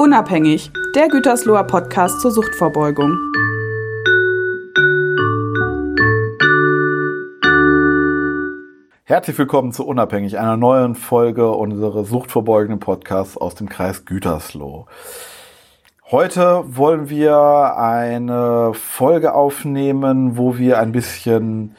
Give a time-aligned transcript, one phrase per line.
[0.00, 3.18] Unabhängig, der Gütersloher Podcast zur Suchtvorbeugung.
[9.04, 14.86] Herzlich willkommen zu Unabhängig, einer neuen Folge unseres suchtvorbeugenden Podcasts aus dem Kreis Gütersloh.
[16.10, 21.76] Heute wollen wir eine Folge aufnehmen, wo wir ein bisschen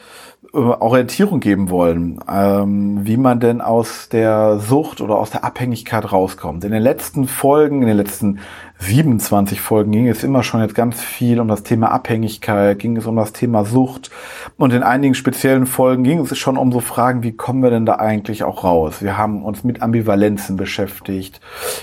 [0.53, 6.65] Orientierung geben wollen, ähm, wie man denn aus der Sucht oder aus der Abhängigkeit rauskommt.
[6.65, 8.39] In den letzten Folgen, in den letzten
[8.81, 13.05] 27 Folgen ging es immer schon jetzt ganz viel um das Thema Abhängigkeit, ging es
[13.05, 14.09] um das Thema Sucht
[14.57, 17.85] und in einigen speziellen Folgen ging es schon um so Fragen, wie kommen wir denn
[17.85, 19.03] da eigentlich auch raus?
[19.03, 21.41] Wir haben uns mit Ambivalenzen beschäftigt,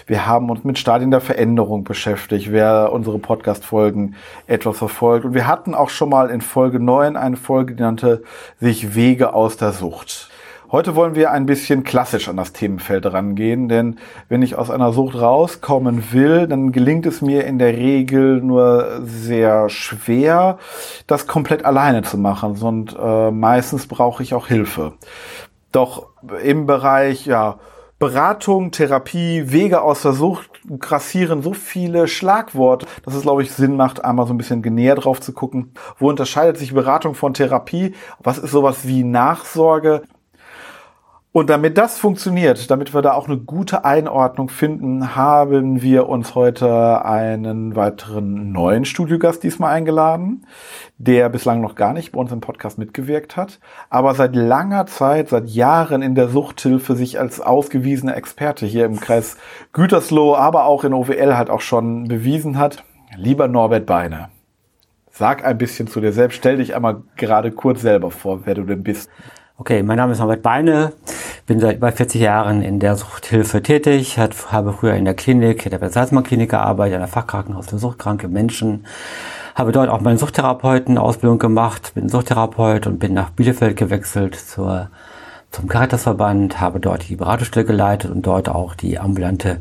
[0.08, 4.16] wir haben uns mit Stadien der Veränderung beschäftigt, wer unsere Podcast-Folgen
[4.48, 8.24] etwas verfolgt und wir hatten auch schon mal in Folge 9 eine Folge, die nannte
[8.58, 10.30] sich Wege aus der Sucht.
[10.70, 13.96] Heute wollen wir ein bisschen klassisch an das Themenfeld rangehen, denn
[14.28, 19.00] wenn ich aus einer Sucht rauskommen will, dann gelingt es mir in der Regel nur
[19.02, 20.58] sehr schwer,
[21.06, 24.92] das komplett alleine zu machen, und äh, meistens brauche ich auch Hilfe.
[25.72, 26.08] Doch
[26.44, 27.58] im Bereich ja,
[27.98, 33.74] Beratung, Therapie, Wege aus der Sucht grassieren so viele Schlagworte, dass es, glaube ich, Sinn
[33.74, 35.72] macht, einmal so ein bisschen näher drauf zu gucken.
[35.98, 37.94] Wo unterscheidet sich Beratung von Therapie?
[38.22, 40.02] Was ist sowas wie Nachsorge?
[41.30, 46.34] Und damit das funktioniert, damit wir da auch eine gute Einordnung finden, haben wir uns
[46.34, 50.46] heute einen weiteren neuen Studiogast diesmal eingeladen,
[50.96, 55.28] der bislang noch gar nicht bei uns im Podcast mitgewirkt hat, aber seit langer Zeit,
[55.28, 59.36] seit Jahren in der Suchthilfe sich als ausgewiesener Experte hier im Kreis
[59.74, 62.84] Gütersloh, aber auch in OWL halt auch schon bewiesen hat.
[63.16, 64.30] Lieber Norbert Beine,
[65.10, 68.62] sag ein bisschen zu dir selbst, stell dich einmal gerade kurz selber vor, wer du
[68.62, 69.10] denn bist.
[69.60, 70.92] Okay, mein Name ist Norbert Beine,
[71.46, 75.66] bin seit über 40 Jahren in der Suchthilfe tätig, hat, habe früher in der Klinik,
[75.66, 78.86] in der Salzmann Klinik gearbeitet, in der Fachkrankenhaus für suchtkranke Menschen,
[79.56, 84.90] habe dort auch meine Suchtherapeuten-Ausbildung gemacht, bin Suchtherapeut und bin nach Bielefeld gewechselt zur,
[85.50, 89.60] zum Caritasverband, habe dort die Beratungsstelle geleitet und dort auch die ambulante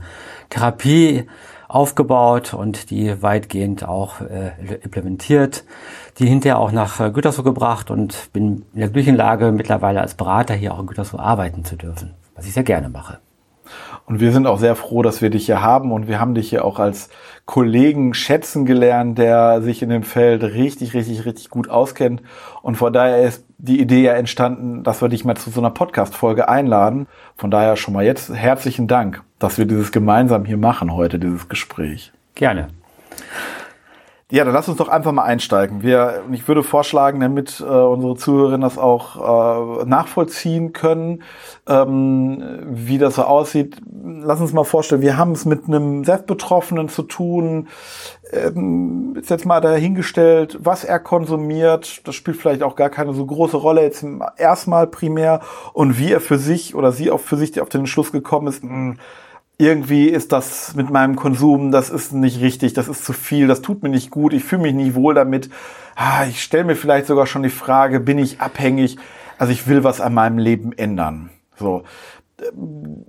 [0.51, 1.25] Therapie
[1.67, 4.51] aufgebaut und die weitgehend auch äh,
[4.83, 5.65] implementiert,
[6.19, 10.15] die hinterher auch nach äh, Gütersloh gebracht und bin in der glücklichen Lage, mittlerweile als
[10.15, 13.19] Berater hier auch in Gütersloh arbeiten zu dürfen, was ich sehr gerne mache.
[14.05, 16.49] Und wir sind auch sehr froh, dass wir dich hier haben und wir haben dich
[16.49, 17.09] hier auch als
[17.45, 22.21] Kollegen schätzen gelernt, der sich in dem Feld richtig, richtig, richtig gut auskennt.
[22.61, 25.71] Und von daher ist die Idee ja entstanden, dass wir dich mal zu so einer
[25.71, 27.07] Podcast-Folge einladen.
[27.35, 31.49] Von daher schon mal jetzt herzlichen Dank, dass wir dieses gemeinsam hier machen heute, dieses
[31.49, 32.11] Gespräch.
[32.35, 32.69] Gerne.
[34.29, 35.83] Ja, dann lass uns doch einfach mal einsteigen.
[35.83, 41.23] Wir, ich würde vorschlagen, damit äh, unsere Zuhörerinnen das auch äh, nachvollziehen können,
[41.65, 43.77] ähm, wie das so aussieht.
[44.03, 47.69] Lass uns mal vorstellen, wir haben es mit einem Selbstbetroffenen zu tun.
[48.33, 52.05] Ähm, ist jetzt mal dahingestellt, was er konsumiert.
[52.05, 54.05] Das spielt vielleicht auch gar keine so große Rolle jetzt
[54.35, 55.39] erstmal primär.
[55.71, 58.61] Und wie er für sich oder sie auch für sich auf den Schluss gekommen ist,
[58.61, 58.99] mh, hm,
[59.57, 63.61] irgendwie ist das mit meinem Konsum, das ist nicht richtig, das ist zu viel, das
[63.61, 65.49] tut mir nicht gut, ich fühle mich nicht wohl damit.
[65.95, 68.97] Ah, ich stelle mir vielleicht sogar schon die Frage, bin ich abhängig?
[69.39, 71.31] Also ich will was an meinem Leben ändern.
[71.55, 71.83] So.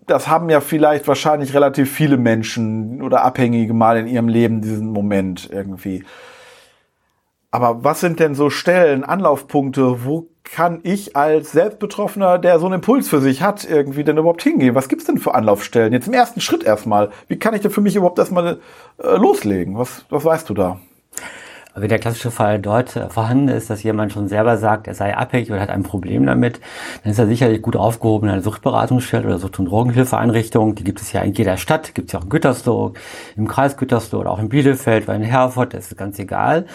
[0.06, 4.90] Das haben ja vielleicht wahrscheinlich relativ viele Menschen oder Abhängige mal in ihrem Leben diesen
[4.90, 6.04] Moment irgendwie.
[7.50, 12.76] Aber was sind denn so Stellen, Anlaufpunkte, wo kann ich als Selbstbetroffener, der so einen
[12.76, 14.74] Impuls für sich hat, irgendwie denn überhaupt hingehen?
[14.74, 15.92] Was gibt's denn für Anlaufstellen?
[15.92, 17.10] Jetzt im ersten Schritt erstmal.
[17.26, 18.58] Wie kann ich denn für mich überhaupt erstmal
[19.02, 19.78] äh, loslegen?
[19.78, 20.78] Was, was weißt du da?
[21.74, 25.16] Wenn der klassische Fall dort äh, vorhanden ist, dass jemand schon selber sagt, er sei
[25.16, 26.60] abhängig oder hat ein Problem damit,
[27.02, 30.74] dann ist er sicherlich gut aufgehoben in einer Suchtberatungsstelle oder Sucht- und Drogenhilfeeinrichtung.
[30.74, 32.94] Die gibt es ja in jeder Stadt, gibt es ja auch in Gütersloh,
[33.36, 36.66] im Kreis Gütersloh oder auch in Bielefeld oder in Herford, das ist ganz egal.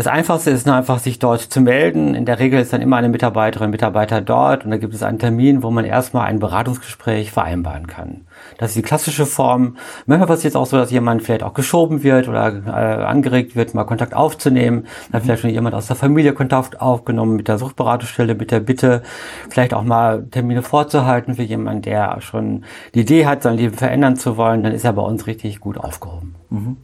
[0.00, 2.14] Das Einfachste ist einfach, sich dort zu melden.
[2.14, 5.18] In der Regel ist dann immer eine Mitarbeiterin, Mitarbeiter dort und da gibt es einen
[5.18, 8.22] Termin, wo man erstmal ein Beratungsgespräch vereinbaren kann.
[8.56, 9.76] Das ist die klassische Form.
[10.06, 12.70] Manchmal passiert es auch so, dass jemand vielleicht auch geschoben wird oder äh,
[13.04, 14.86] angeregt wird, mal Kontakt aufzunehmen.
[15.12, 18.60] Da hat vielleicht schon jemand aus der Familie Kontakt aufgenommen mit der Suchtberatungsstelle, mit der
[18.60, 19.02] Bitte,
[19.50, 22.64] vielleicht auch mal Termine vorzuhalten für jemanden, der schon
[22.94, 24.62] die Idee hat, sein Leben verändern zu wollen.
[24.62, 26.36] Dann ist er bei uns richtig gut aufgehoben.
[26.48, 26.78] Mhm.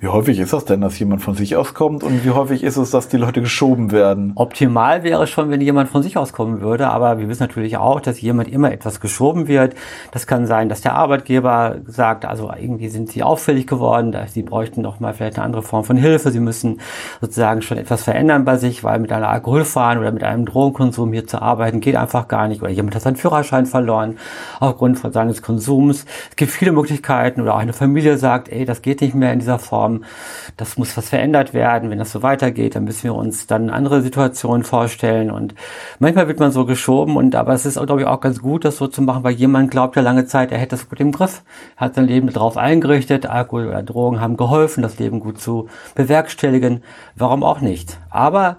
[0.00, 2.76] Wie häufig ist das denn, dass jemand von sich aus kommt und wie häufig ist
[2.76, 4.30] es, dass die Leute geschoben werden?
[4.36, 8.00] Optimal wäre schon, wenn jemand von sich aus kommen würde, aber wir wissen natürlich auch,
[8.00, 9.74] dass jemand immer etwas geschoben wird.
[10.12, 14.84] Das kann sein, dass der Arbeitgeber sagt, also irgendwie sind sie auffällig geworden, sie bräuchten
[14.84, 16.80] doch mal vielleicht eine andere Form von Hilfe, sie müssen
[17.20, 21.26] sozusagen schon etwas verändern bei sich, weil mit einer Alkoholfahren oder mit einem Drogenkonsum hier
[21.26, 24.16] zu arbeiten geht einfach gar nicht oder jemand hat seinen Führerschein verloren
[24.60, 26.06] aufgrund seines Konsums.
[26.30, 29.40] Es gibt viele Möglichkeiten oder auch eine Familie sagt, ey, das geht nicht mehr in
[29.40, 30.04] dieser Form Form,
[30.56, 31.90] das muss was verändert werden.
[31.90, 35.30] Wenn das so weitergeht, dann müssen wir uns dann andere Situationen vorstellen.
[35.30, 35.54] Und
[35.98, 38.76] manchmal wird man so geschoben und aber es ist, glaube ich, auch ganz gut, das
[38.76, 41.42] so zu machen, weil jemand glaubt ja lange Zeit, er hätte das gut im Griff,
[41.76, 46.82] hat sein Leben darauf eingerichtet, Alkohol oder Drogen haben geholfen, das Leben gut zu bewerkstelligen.
[47.16, 47.98] Warum auch nicht?
[48.10, 48.56] Aber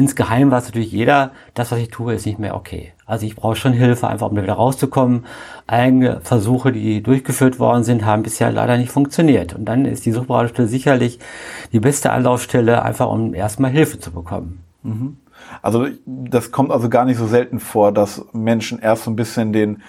[0.00, 2.92] insgeheim weiß natürlich jeder, das, was ich tue, ist nicht mehr okay.
[3.04, 5.26] Also ich brauche schon Hilfe, einfach um wieder rauszukommen.
[5.66, 9.54] Einige Versuche, die durchgeführt worden sind, haben bisher leider nicht funktioniert.
[9.54, 11.18] Und dann ist die Suchtberatungsstelle sicherlich
[11.72, 14.64] die beste Anlaufstelle, einfach um erstmal Hilfe zu bekommen.
[14.82, 15.18] Mhm.
[15.62, 19.52] Also das kommt also gar nicht so selten vor, dass Menschen erst so ein bisschen
[19.52, 19.82] den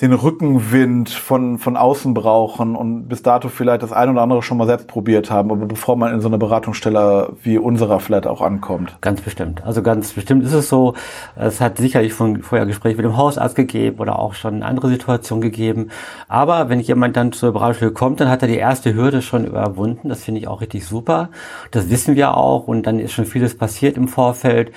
[0.00, 4.56] den Rückenwind von, von außen brauchen und bis dato vielleicht das ein oder andere schon
[4.56, 8.40] mal selbst probiert haben, aber bevor man in so eine Beratungsstelle wie unserer vielleicht auch
[8.40, 8.96] ankommt.
[9.02, 9.62] Ganz bestimmt.
[9.64, 10.94] Also ganz bestimmt ist es so.
[11.36, 15.42] Es hat sicherlich von vorher Gespräch mit dem Hausarzt gegeben oder auch schon andere Situationen
[15.42, 15.90] gegeben.
[16.28, 20.08] Aber wenn jemand dann zur Beratungsstelle kommt, dann hat er die erste Hürde schon überwunden.
[20.08, 21.28] Das finde ich auch richtig super.
[21.72, 24.72] Das wissen wir auch und dann ist schon vieles passiert im Vorfeld.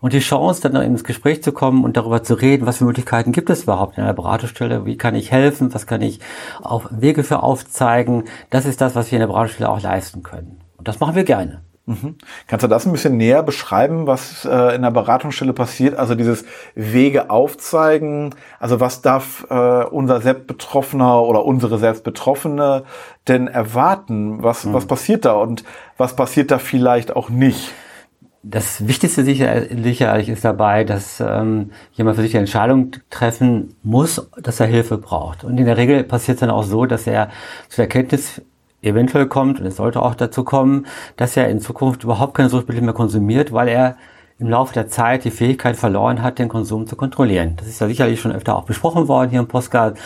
[0.00, 3.32] Und die Chance, dann ins Gespräch zu kommen und darüber zu reden, was für Möglichkeiten
[3.32, 6.20] gibt es überhaupt in einer Beratungsstelle, wie kann ich helfen, was kann ich
[6.62, 10.60] auch Wege für aufzeigen, das ist das, was wir in der Beratungsstelle auch leisten können.
[10.76, 11.62] Und das machen wir gerne.
[11.88, 12.16] Mhm.
[12.46, 15.96] Kannst du das ein bisschen näher beschreiben, was äh, in der Beratungsstelle passiert?
[15.96, 18.34] Also dieses Wege aufzeigen.
[18.60, 22.84] Also was darf äh, unser Selbstbetroffener oder unsere Selbstbetroffene
[23.26, 24.42] denn erwarten?
[24.42, 24.74] Was, mhm.
[24.74, 25.64] was passiert da und
[25.96, 27.72] was passiert da vielleicht auch nicht?
[28.50, 34.60] Das Wichtigste sicherlich ist dabei, dass ähm, jemand für sich die Entscheidung treffen muss, dass
[34.60, 35.44] er Hilfe braucht.
[35.44, 37.28] Und in der Regel passiert es dann auch so, dass er
[37.68, 38.40] zu der Erkenntnis
[38.80, 40.86] eventuell kommt, und es sollte auch dazu kommen,
[41.16, 43.96] dass er in Zukunft überhaupt keine Suchtmittel mehr konsumiert, weil er
[44.40, 47.54] im Laufe der Zeit die Fähigkeit verloren hat, den Konsum zu kontrollieren.
[47.56, 49.98] Das ist ja sicherlich schon öfter auch besprochen worden hier im Postcard,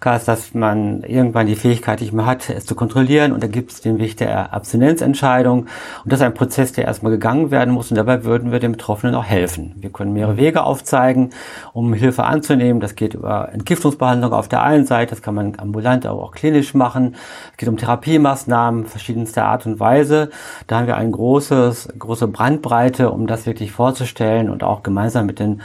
[0.00, 3.80] dass man irgendwann die Fähigkeit nicht mehr hat, es zu kontrollieren und da gibt es
[3.80, 5.66] den Weg der Abstinenzentscheidung
[6.04, 8.72] und das ist ein Prozess, der erstmal gegangen werden muss und dabei würden wir den
[8.72, 9.74] Betroffenen auch helfen.
[9.80, 11.30] Wir können mehrere Wege aufzeigen,
[11.72, 12.80] um Hilfe anzunehmen.
[12.80, 16.74] Das geht über Entgiftungsbehandlung auf der einen Seite, das kann man ambulant, aber auch klinisch
[16.74, 17.16] machen.
[17.50, 20.30] Es geht um Therapiemaßnahmen verschiedenster Art und Weise.
[20.68, 25.38] Da haben wir eine großes, große Brandbreite, um das wirklich vorzustellen und auch gemeinsam mit
[25.38, 25.62] den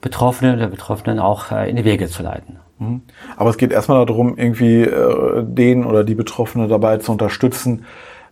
[0.00, 2.58] Betroffenen der Betroffenen auch äh, in die Wege zu leiten.
[2.80, 3.02] Mhm.
[3.36, 7.84] Aber es geht erstmal darum, irgendwie äh, den oder die Betroffene dabei zu unterstützen,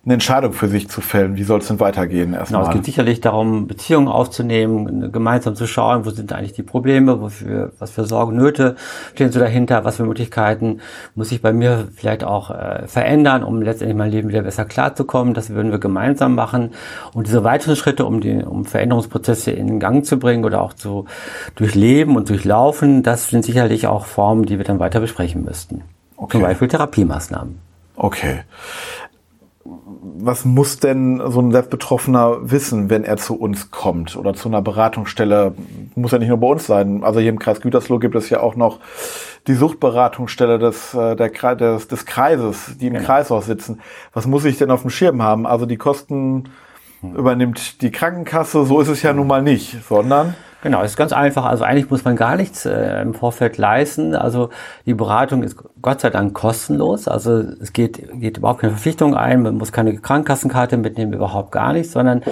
[0.04, 1.36] eine Entscheidung für sich zu fällen.
[1.36, 2.62] Wie soll es denn weitergehen erstmal?
[2.62, 7.20] Genau, es geht sicherlich darum, Beziehungen aufzunehmen, gemeinsam zu schauen, wo sind eigentlich die Probleme,
[7.20, 8.74] wofür, was für Sorgen, Nöte
[9.14, 10.80] stehen so dahinter, was für Möglichkeiten
[11.14, 15.34] muss ich bei mir vielleicht auch äh, verändern, um letztendlich mein Leben wieder besser klarzukommen.
[15.34, 16.72] Das würden wir gemeinsam machen.
[17.14, 21.06] Und diese weiteren Schritte, um die, um Veränderungsprozesse in Gang zu bringen oder auch zu
[21.54, 25.82] durchleben und durchlaufen, das sind sicherlich auch Formen, die wir dann weiter besprechen müssten.
[26.16, 26.32] Okay.
[26.32, 27.60] Zum Beispiel Therapiemaßnahmen.
[27.94, 28.40] Okay
[30.14, 34.62] was muss denn so ein Selbstbetroffener wissen, wenn er zu uns kommt oder zu einer
[34.62, 35.54] Beratungsstelle?
[35.94, 37.02] Muss ja nicht nur bei uns sein.
[37.02, 38.80] Also hier im Kreis Gütersloh gibt es ja auch noch
[39.46, 43.06] die Suchtberatungsstelle des, äh, der, des, des Kreises, die im genau.
[43.06, 43.80] Kreishaus sitzen.
[44.12, 45.46] Was muss ich denn auf dem Schirm haben?
[45.46, 46.50] Also die Kosten
[47.00, 47.16] hm.
[47.16, 51.12] übernimmt die Krankenkasse, so ist es ja nun mal nicht, sondern Genau, es ist ganz
[51.12, 51.44] einfach.
[51.44, 54.14] Also eigentlich muss man gar nichts äh, im Vorfeld leisten.
[54.14, 54.50] Also
[54.86, 57.08] die Beratung ist Gott sei Dank kostenlos.
[57.08, 59.42] Also es geht, geht überhaupt keine Verpflichtung ein.
[59.42, 62.22] Man muss keine Krankenkassenkarte mitnehmen, überhaupt gar nichts, sondern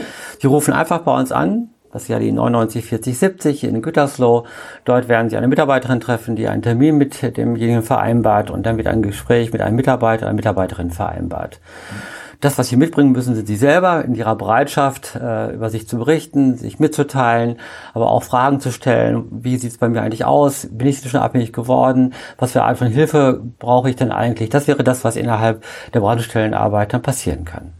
[0.43, 1.71] die rufen einfach bei uns an.
[1.93, 4.47] Das ist ja die 99 40 70 in Gütersloh.
[4.85, 8.87] Dort werden Sie eine Mitarbeiterin treffen, die einen Termin mit demjenigen vereinbart und dann wird
[8.87, 11.59] ein Gespräch mit einem Mitarbeiter, einer Mitarbeiterin vereinbart.
[11.91, 12.20] Mhm.
[12.41, 15.99] Das, was sie mitbringen müssen, sind sie selber in ihrer Bereitschaft, äh, über sich zu
[15.99, 17.57] berichten, sich mitzuteilen,
[17.93, 19.27] aber auch Fragen zu stellen.
[19.31, 20.69] Wie sieht es bei mir eigentlich aus?
[20.71, 22.15] Bin ich schon abhängig geworden?
[22.39, 24.49] Was für Art von Hilfe brauche ich denn eigentlich?
[24.49, 27.73] Das wäre das, was innerhalb der Beratungsstellenarbeit dann passieren kann.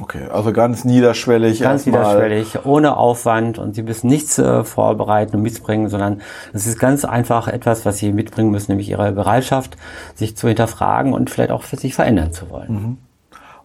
[0.00, 1.60] Okay, also ganz niederschwellig.
[1.60, 6.20] Ganz niederschwellig, ohne Aufwand und Sie müssen nichts äh, vorbereiten und mitbringen, sondern
[6.52, 9.76] es ist ganz einfach etwas, was Sie mitbringen müssen, nämlich Ihre Bereitschaft,
[10.14, 12.72] sich zu hinterfragen und vielleicht auch für sich verändern zu wollen.
[12.72, 12.98] Mhm.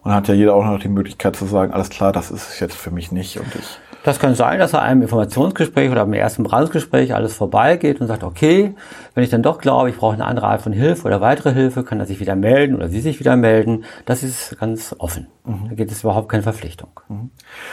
[0.04, 2.60] Und hat ja jeder auch noch die Möglichkeit zu sagen, alles klar, das ist es
[2.60, 6.12] jetzt für mich nicht und ich Das kann sein, dass er einem Informationsgespräch oder im
[6.12, 8.74] ersten Beratungsgespräch alles vorbeigeht und sagt, okay,
[9.14, 11.84] wenn ich dann doch glaube, ich brauche eine andere Art von Hilfe oder weitere Hilfe,
[11.84, 13.84] kann er sich wieder melden oder sie sich wieder melden.
[14.04, 15.28] Das ist ganz offen.
[15.46, 15.70] Mhm.
[15.70, 16.90] Da geht es überhaupt keine Verpflichtung.
[17.08, 17.30] Mhm.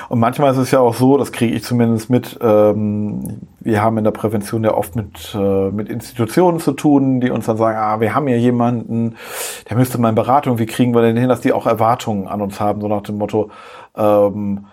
[0.08, 3.98] Und manchmal ist es ja auch so, das kriege ich zumindest mit, ähm, wir haben
[3.98, 7.78] in der Prävention ja oft mit, äh, mit Institutionen zu tun, die uns dann sagen,
[7.78, 9.18] ah, wir haben hier jemanden,
[9.70, 12.42] der müsste mal in Beratung, wie kriegen wir denn hin, dass die auch Erwartungen an
[12.42, 13.50] uns haben, so nach dem Motto,
[13.98, 14.68] ähm,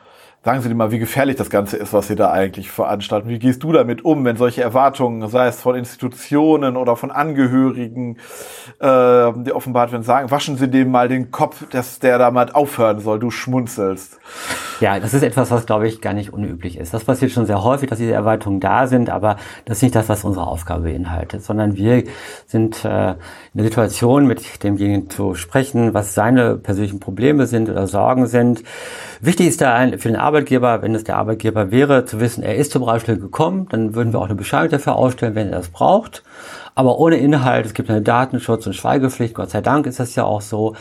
[0.48, 3.28] Sagen Sie dir mal, wie gefährlich das Ganze ist, was Sie da eigentlich veranstalten.
[3.28, 8.16] Wie gehst du damit um, wenn solche Erwartungen, sei es von Institutionen oder von Angehörigen,
[8.78, 12.50] äh, die offenbart werden, sagen, waschen Sie dem mal den Kopf, dass der da mal
[12.50, 14.18] aufhören soll, du schmunzelst.
[14.80, 16.94] Ja, das ist etwas, was, glaube ich, gar nicht unüblich ist.
[16.94, 19.36] Das passiert schon sehr häufig, dass diese Erwartungen da sind, aber
[19.66, 22.04] das ist nicht das, was unsere Aufgabe beinhaltet, sondern wir
[22.46, 23.16] sind äh, in
[23.54, 28.62] der Situation, mit demjenigen zu sprechen, was seine persönlichen Probleme sind oder Sorgen sind.
[29.20, 32.72] Wichtig ist da für den Arbeitgeber, wenn es der Arbeitgeber wäre, zu wissen, er ist
[32.72, 36.22] zum Beispiel gekommen, dann würden wir auch eine Bescheinigung dafür ausstellen, wenn er das braucht.
[36.78, 40.22] Aber ohne Inhalt, es gibt eine Datenschutz- und Schweigepflicht, Gott sei Dank ist das ja
[40.22, 40.76] auch so.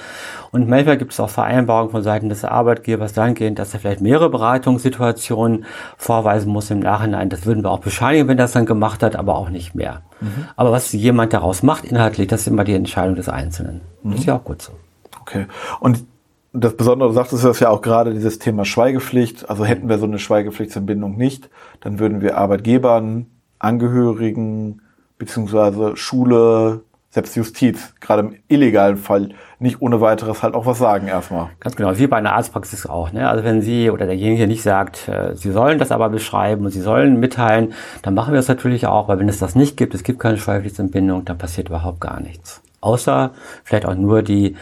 [0.51, 4.29] Und manchmal gibt es auch Vereinbarungen von Seiten des Arbeitgebers dahingehend, dass er vielleicht mehrere
[4.29, 5.65] Beratungssituationen
[5.97, 7.29] vorweisen muss im Nachhinein.
[7.29, 10.03] Das würden wir auch bescheinigen, wenn er das dann gemacht hat, aber auch nicht mehr.
[10.21, 10.45] Mhm.
[10.55, 13.81] Aber was jemand daraus macht inhaltlich, das ist immer die Entscheidung des Einzelnen.
[14.03, 14.11] Mhm.
[14.11, 14.73] Das ist ja auch gut so.
[15.19, 15.47] Okay.
[15.79, 16.05] Und
[16.53, 19.49] das Besondere, du sagtest das ja auch gerade, dieses Thema Schweigepflicht.
[19.49, 21.49] Also hätten wir so eine Schweigepflichtsentbindung nicht,
[21.81, 23.27] dann würden wir Arbeitgebern,
[23.59, 24.81] Angehörigen,
[25.17, 31.07] beziehungsweise Schule, selbst Justiz, gerade im illegalen Fall, nicht ohne weiteres halt auch was sagen
[31.07, 31.49] erstmal.
[31.59, 33.11] Ganz genau, wie bei einer Arztpraxis auch.
[33.11, 33.27] Ne?
[33.27, 36.81] Also wenn Sie oder derjenige nicht sagt, äh, Sie sollen das aber beschreiben und Sie
[36.81, 37.73] sollen mitteilen,
[38.03, 40.37] dann machen wir das natürlich auch, weil wenn es das nicht gibt, es gibt keine
[40.37, 42.61] Schweigepflichtsentbindung, dann passiert überhaupt gar nichts.
[42.81, 43.31] Außer
[43.63, 44.55] vielleicht auch nur die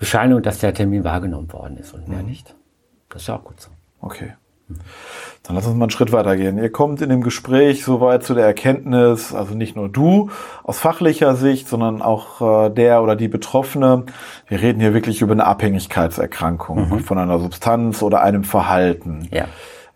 [0.00, 2.30] Bescheinigung, dass der Termin wahrgenommen worden ist und mehr mhm.
[2.30, 2.56] nicht.
[3.10, 3.70] Das ist ja auch gut so.
[4.00, 4.32] Okay.
[5.42, 6.58] Dann lass uns mal einen Schritt weitergehen.
[6.58, 10.30] Ihr kommt in dem Gespräch soweit zu der Erkenntnis, also nicht nur du
[10.62, 14.04] aus fachlicher Sicht, sondern auch äh, der oder die Betroffene.
[14.46, 17.00] Wir reden hier wirklich über eine Abhängigkeitserkrankung mhm.
[17.00, 19.28] von einer Substanz oder einem Verhalten.
[19.32, 19.46] Ja.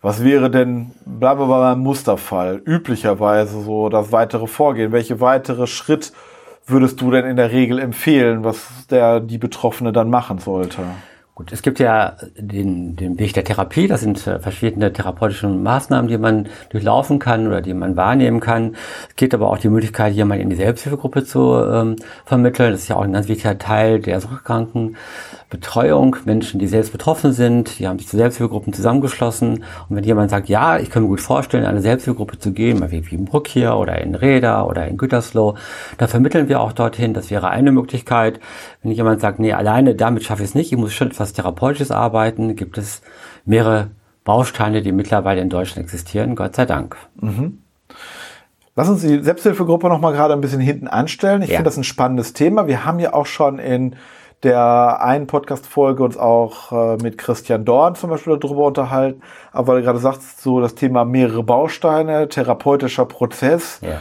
[0.01, 4.91] Was wäre denn, bleiben wir beim Musterfall, üblicherweise so das weitere Vorgehen?
[4.91, 6.11] Welche weitere Schritt
[6.65, 10.83] würdest du denn in der Regel empfehlen, was der die Betroffene dann machen sollte?
[11.35, 13.87] Gut, es gibt ja den, den Weg der Therapie.
[13.87, 18.77] Das sind äh, verschiedene therapeutische Maßnahmen, die man durchlaufen kann oder die man wahrnehmen kann.
[19.09, 22.71] Es gibt aber auch die Möglichkeit, jemanden in die Selbsthilfegruppe zu ähm, vermitteln.
[22.71, 24.21] Das ist ja auch ein ganz wichtiger Teil der
[25.55, 26.15] Suchtkrankenbetreuung.
[26.25, 29.63] Menschen, die selbst betroffen sind, die haben sich zu Selbsthilfegruppen zusammengeschlossen.
[29.89, 32.81] Und wenn jemand sagt, ja, ich kann mir gut vorstellen, in eine Selbsthilfegruppe zu gehen,
[32.91, 35.55] wie, wie in Bruck hier oder in Reda oder in Gütersloh,
[35.97, 37.13] da vermitteln wir auch dorthin.
[37.13, 38.39] Das wäre eine Möglichkeit.
[38.81, 41.33] Wenn jemand sagt, nee, alleine damit schaffe ich es nicht, ich muss schon etwas etwas
[41.33, 43.01] Therapeutisches arbeiten, gibt es
[43.45, 43.89] mehrere
[44.23, 46.95] Bausteine, die mittlerweile in Deutschland existieren, Gott sei Dank.
[47.19, 47.59] Mhm.
[48.75, 51.41] Lass uns die Selbsthilfegruppe noch mal gerade ein bisschen hinten anstellen.
[51.41, 51.55] Ich ja.
[51.55, 52.67] finde das ein spannendes Thema.
[52.67, 53.95] Wir haben ja auch schon in
[54.45, 59.21] der einen Podcast-Folge uns auch äh, mit Christian Dorn zum Beispiel darüber unterhalten.
[59.51, 63.79] Aber weil du gerade sagst, so das Thema mehrere Bausteine, therapeutischer Prozess.
[63.81, 63.99] Ja.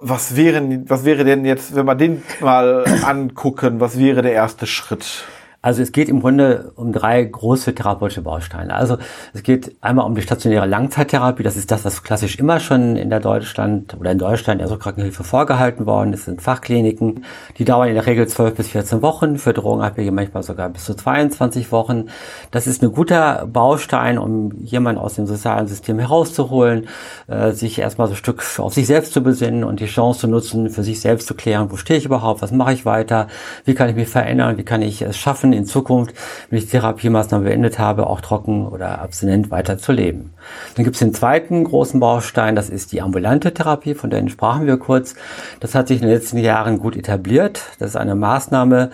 [0.00, 4.66] Was wäre, was wäre denn jetzt, wenn wir den mal angucken, was wäre der erste
[4.66, 5.24] Schritt?
[5.60, 8.74] Also es geht im Grunde um drei große therapeutische Bausteine.
[8.74, 8.96] Also
[9.34, 11.42] es geht einmal um die stationäre Langzeittherapie.
[11.42, 15.24] Das ist das, was klassisch immer schon in der Deutschland oder in Deutschland der Suchtkrankenhilfe
[15.24, 16.20] vorgehalten worden ist.
[16.20, 17.24] Das sind Fachkliniken.
[17.58, 20.94] Die dauern in der Regel 12 bis 14 Wochen, für Drogenabhängige manchmal sogar bis zu
[20.94, 22.04] 22 Wochen.
[22.52, 26.86] Das ist ein guter Baustein, um jemanden aus dem sozialen System herauszuholen,
[27.26, 30.28] äh, sich erstmal so ein Stück auf sich selbst zu besinnen und die Chance zu
[30.28, 33.26] nutzen, für sich selbst zu klären, wo stehe ich überhaupt, was mache ich weiter,
[33.64, 36.14] wie kann ich mich verändern, wie kann ich es schaffen, schaffen, in Zukunft,
[36.50, 40.34] wenn ich die Therapiemaßnahme beendet habe, auch trocken oder abstinent weiter zu leben.
[40.74, 44.66] Dann gibt es den zweiten großen Baustein, das ist die ambulante Therapie, von der sprachen
[44.66, 45.14] wir kurz.
[45.60, 47.62] Das hat sich in den letzten Jahren gut etabliert.
[47.78, 48.90] Das ist eine Maßnahme,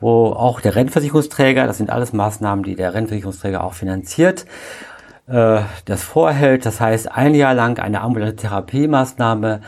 [0.00, 4.44] wo auch der Rentenversicherungsträger, das sind alles Maßnahmen, die der Rentenversicherungsträger auch finanziert,
[5.26, 6.66] äh, das vorhält.
[6.66, 9.60] Das heißt, ein Jahr lang eine ambulante Therapiemaßnahme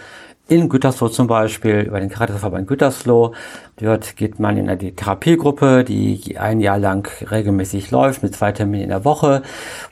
[0.49, 3.33] in Gütersloh zum Beispiel, über den Caritasverband Gütersloh.
[3.79, 8.85] Dort geht man in eine Therapiegruppe, die ein Jahr lang regelmäßig läuft, mit zwei Terminen
[8.85, 9.43] in der Woche,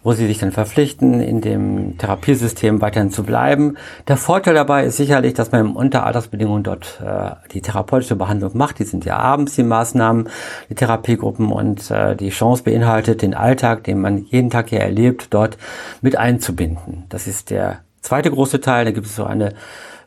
[0.04, 3.76] wo sie sich dann verpflichten, in dem Therapiesystem weiterhin zu bleiben.
[4.06, 8.78] Der Vorteil dabei ist sicherlich, dass man unter Altersbedingungen dort äh, die therapeutische Behandlung macht.
[8.78, 10.28] Die sind ja abends die Maßnahmen,
[10.70, 15.26] die Therapiegruppen und äh, die Chance beinhaltet, den Alltag, den man jeden Tag hier erlebt,
[15.30, 15.58] dort
[16.00, 17.04] mit einzubinden.
[17.08, 18.84] Das ist der zweite große Teil.
[18.84, 19.54] Da gibt es so eine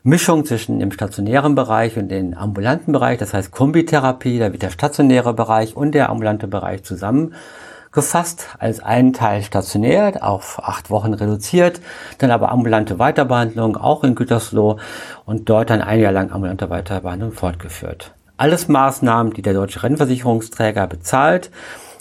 [0.08, 4.70] Mischung zwischen dem stationären Bereich und dem ambulanten Bereich, das heißt Kombitherapie, da wird der
[4.70, 7.34] stationäre Bereich und der ambulante Bereich zusammen
[7.92, 11.82] gefasst, als einen Teil stationiert, auf acht Wochen reduziert,
[12.20, 14.80] dann aber ambulante Weiterbehandlung auch in Gütersloh
[15.26, 18.14] und dort dann ein Jahr lang ambulante Weiterbehandlung fortgeführt.
[18.38, 21.52] Alles Maßnahmen, die der deutsche Rentenversicherungsträger bezahlt.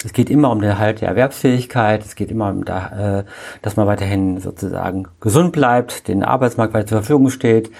[0.05, 2.05] Es geht immer um den Erhalt der Erwerbsfähigkeit.
[2.05, 3.25] Es geht immer um, da, äh,
[3.63, 7.71] dass man weiterhin sozusagen gesund bleibt, den Arbeitsmarkt weiter zur Verfügung steht.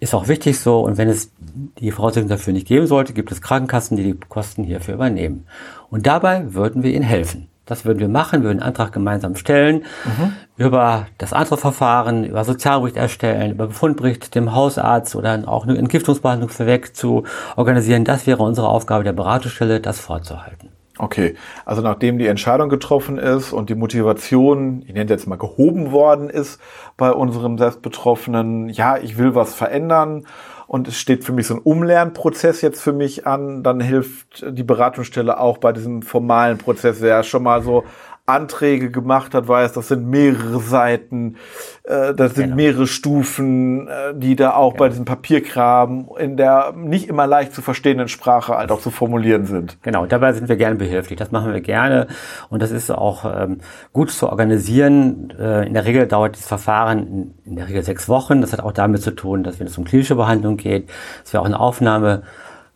[0.00, 0.80] Ist auch wichtig so.
[0.80, 1.32] Und wenn es
[1.78, 5.46] die Voraussetzungen dafür nicht geben sollte, gibt es Krankenkassen, die die Kosten hierfür übernehmen.
[5.90, 7.48] Und dabei würden wir ihnen helfen.
[7.66, 10.32] Das würden wir machen, würden einen Antrag gemeinsam stellen, mhm.
[10.56, 16.96] über das Antragsverfahren, über Sozialbericht erstellen, über Befundbericht dem Hausarzt oder auch eine Entgiftungsbehandlung vorweg
[16.96, 17.22] zu
[17.56, 18.04] organisieren.
[18.04, 20.70] Das wäre unsere Aufgabe der Beratungsstelle, das vorzuhalten.
[21.02, 25.90] Okay, also nachdem die Entscheidung getroffen ist und die Motivation, ich nenne jetzt mal gehoben
[25.90, 26.60] worden ist
[26.96, 30.28] bei unserem Selbstbetroffenen, ja, ich will was verändern
[30.68, 34.62] und es steht für mich so ein Umlernprozess jetzt für mich an, dann hilft die
[34.62, 37.82] Beratungsstelle auch bei diesem formalen Prozess, der schon mal so
[38.24, 41.36] Anträge gemacht hat, weiß, das sind mehrere Seiten,
[41.82, 42.56] äh, das sind genau.
[42.56, 44.78] mehrere Stufen, äh, die da auch genau.
[44.78, 49.46] bei diesem Papierkram in der nicht immer leicht zu verstehenden Sprache halt auch zu formulieren
[49.46, 49.82] sind.
[49.82, 51.18] Genau, dabei sind wir gerne behilflich.
[51.18, 52.06] Das machen wir gerne
[52.48, 53.58] und das ist auch ähm,
[53.92, 55.34] gut zu organisieren.
[55.36, 58.40] Äh, in der Regel dauert das Verfahren in, in der Regel sechs Wochen.
[58.40, 60.88] Das hat auch damit zu tun, dass wenn es um klinische Behandlung geht,
[61.24, 62.22] dass wir auch eine Aufnahme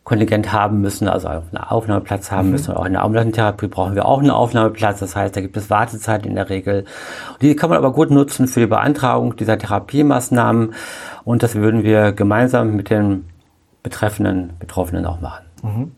[0.06, 2.52] Kontingent haben müssen, also einen Aufnahmeplatz haben mhm.
[2.52, 2.72] müssen.
[2.74, 5.00] Auch in der ambulanten brauchen wir auch einen Aufnahmeplatz.
[5.00, 6.84] Das heißt, da gibt es Wartezeiten in der Regel.
[7.42, 10.74] Die kann man aber gut nutzen für die Beantragung dieser Therapiemaßnahmen.
[11.24, 13.24] Und das würden wir gemeinsam mit den
[13.82, 15.44] betreffenden Betroffenen auch machen.
[15.64, 15.92] Mhm.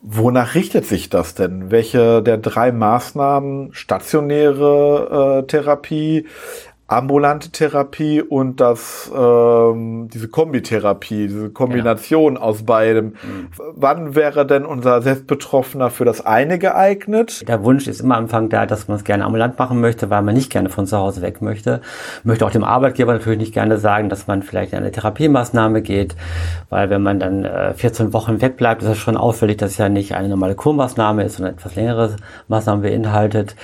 [0.00, 1.70] Wonach richtet sich das denn?
[1.70, 6.26] Welche der drei Maßnahmen, stationäre äh, Therapie,
[6.96, 12.46] ambulante Therapie und das ähm, diese Kombitherapie, diese Kombination genau.
[12.46, 13.06] aus beidem.
[13.06, 13.48] Mhm.
[13.74, 17.46] Wann wäre denn unser Selbstbetroffener für das eine geeignet?
[17.48, 20.22] Der Wunsch ist immer am Anfang da, dass man es gerne ambulant machen möchte, weil
[20.22, 21.80] man nicht gerne von zu Hause weg möchte.
[22.22, 26.16] Möchte auch dem Arbeitgeber natürlich nicht gerne sagen, dass man vielleicht in eine Therapiemaßnahme geht,
[26.70, 29.88] weil wenn man dann äh, 14 Wochen wegbleibt, ist das schon auffällig, dass es ja
[29.88, 32.16] nicht eine normale Kurmaßnahme ist, sondern etwas längere
[32.48, 33.56] Maßnahmen beinhaltet.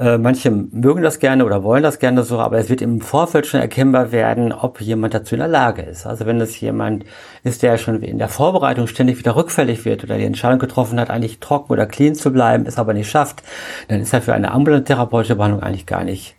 [0.00, 3.46] Äh, manche mögen das gerne oder wollen das gerne so, aber es wird im Vorfeld
[3.46, 6.06] schon erkennbar werden, ob jemand dazu in der Lage ist.
[6.06, 7.04] Also wenn es jemand
[7.44, 11.10] ist, der schon in der Vorbereitung ständig wieder rückfällig wird oder die Entscheidung getroffen hat,
[11.10, 13.42] eigentlich trocken oder clean zu bleiben, es aber nicht schafft,
[13.88, 16.34] dann ist er für eine ambulante therapeutische Behandlung eigentlich gar nicht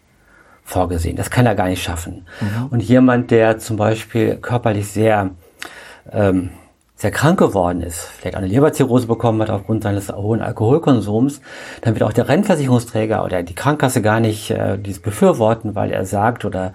[0.63, 1.15] vorgesehen.
[1.15, 2.25] Das kann er gar nicht schaffen.
[2.39, 2.67] Mhm.
[2.71, 5.29] Und jemand, der zum Beispiel körperlich sehr
[6.11, 6.49] ähm,
[7.01, 11.41] sehr krank geworden ist, vielleicht eine Leberzirrhose bekommen hat aufgrund seines hohen Alkoholkonsums,
[11.81, 16.05] dann wird auch der Rennversicherungsträger oder die Krankenkasse gar nicht äh, dies befürworten, weil er
[16.05, 16.73] sagt oder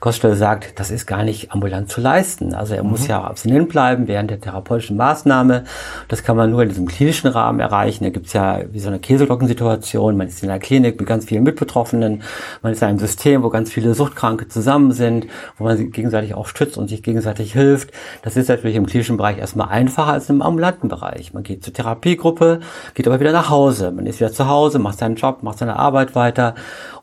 [0.00, 2.54] Koststelle sagt, das ist gar nicht ambulant zu leisten.
[2.54, 2.90] Also er mhm.
[2.90, 5.64] muss ja abstinent bleiben während der therapeutischen Maßnahme.
[6.08, 8.04] Das kann man nur in diesem klinischen Rahmen erreichen.
[8.04, 10.16] Da gibt's ja wie so eine Käseglockensituation.
[10.16, 12.22] Man ist in einer Klinik mit ganz vielen Mitbetroffenen.
[12.62, 15.26] Man ist in einem System, wo ganz viele Suchtkranke zusammen sind,
[15.58, 17.90] wo man sich gegenseitig auch stützt und sich gegenseitig hilft.
[18.22, 21.34] Das ist natürlich im klinischen Bereich erstmal einfacher als im ambulanten Bereich.
[21.34, 22.60] Man geht zur Therapiegruppe,
[22.94, 23.90] geht aber wieder nach Hause.
[23.90, 26.54] Man ist wieder zu Hause, macht seinen Job, macht seine Arbeit weiter.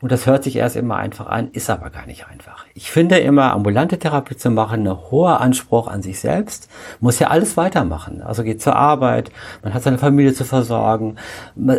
[0.01, 2.56] Und das hört sich erst immer einfach an, ist aber gar nicht einfach.
[2.77, 7.29] Ich finde immer, ambulante Therapie zu machen, eine hohe Anspruch an sich selbst, muss ja
[7.29, 8.21] alles weitermachen.
[8.21, 9.31] Also geht zur Arbeit,
[9.63, 11.15] man hat seine Familie zu versorgen.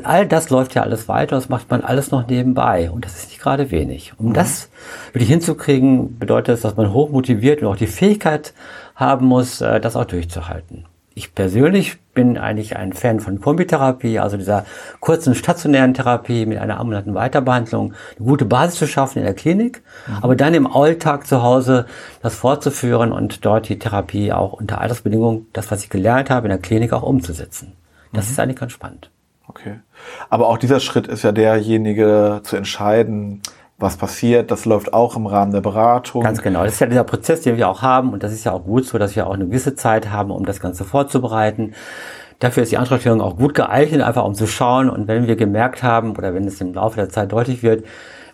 [0.02, 2.90] All das läuft ja alles weiter, das macht man alles noch nebenbei.
[2.90, 4.14] Und das ist nicht gerade wenig.
[4.18, 4.32] Um mhm.
[4.32, 4.70] das
[5.12, 8.52] wirklich hinzukriegen, bedeutet es, dass man hoch motiviert und auch die Fähigkeit
[8.96, 10.84] haben muss, äh, das auch durchzuhalten.
[11.18, 14.64] Ich persönlich bin eigentlich ein Fan von Kombitherapie, also dieser
[15.00, 19.83] kurzen stationären Therapie mit einer ambulanten Weiterbehandlung, eine gute Basis zu schaffen in der Klinik,
[20.07, 20.18] mhm.
[20.22, 21.87] aber dann im Alltag zu Hause
[22.22, 26.50] das fortzuführen und dort die Therapie auch unter Altersbedingungen, das, was ich gelernt habe, in
[26.50, 27.72] der Klinik auch umzusetzen.
[28.12, 28.31] Das mhm.
[28.31, 29.11] ist eigentlich ganz spannend.
[29.48, 29.81] Okay.
[30.31, 33.42] Aber auch dieser Schritt ist ja derjenige zu entscheiden,
[33.78, 34.50] was passiert.
[34.50, 36.22] Das läuft auch im Rahmen der Beratung.
[36.22, 36.64] Ganz genau.
[36.64, 38.12] Das ist ja dieser Prozess, den wir auch haben.
[38.12, 40.44] Und das ist ja auch gut so, dass wir auch eine gewisse Zeit haben, um
[40.44, 41.74] das Ganze vorzubereiten.
[42.40, 44.90] Dafür ist die Antragstellung auch gut geeignet, einfach um zu schauen.
[44.90, 47.84] Und wenn wir gemerkt haben oder wenn es im Laufe der Zeit deutlich wird,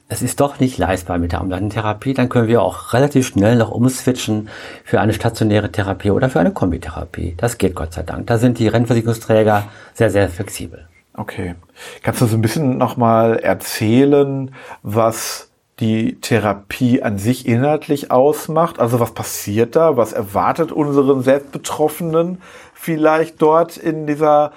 [0.08, 3.56] es ist doch nicht leistbar mit der ambulanten Therapie, dann können wir auch relativ schnell
[3.56, 4.48] noch umswitchen
[4.84, 7.34] für eine stationäre Therapie oder für eine Kombitherapie.
[7.38, 8.26] Das geht Gott sei Dank.
[8.26, 10.86] Da sind die Rennversicherungsträger sehr, sehr flexibel.
[11.16, 11.54] Okay.
[12.02, 15.50] Kannst du so ein bisschen nochmal erzählen, was
[15.80, 18.80] die Therapie an sich inhaltlich ausmacht?
[18.80, 19.96] Also was passiert da?
[19.96, 22.40] Was erwartet unseren Selbstbetroffenen
[22.74, 24.52] vielleicht dort in dieser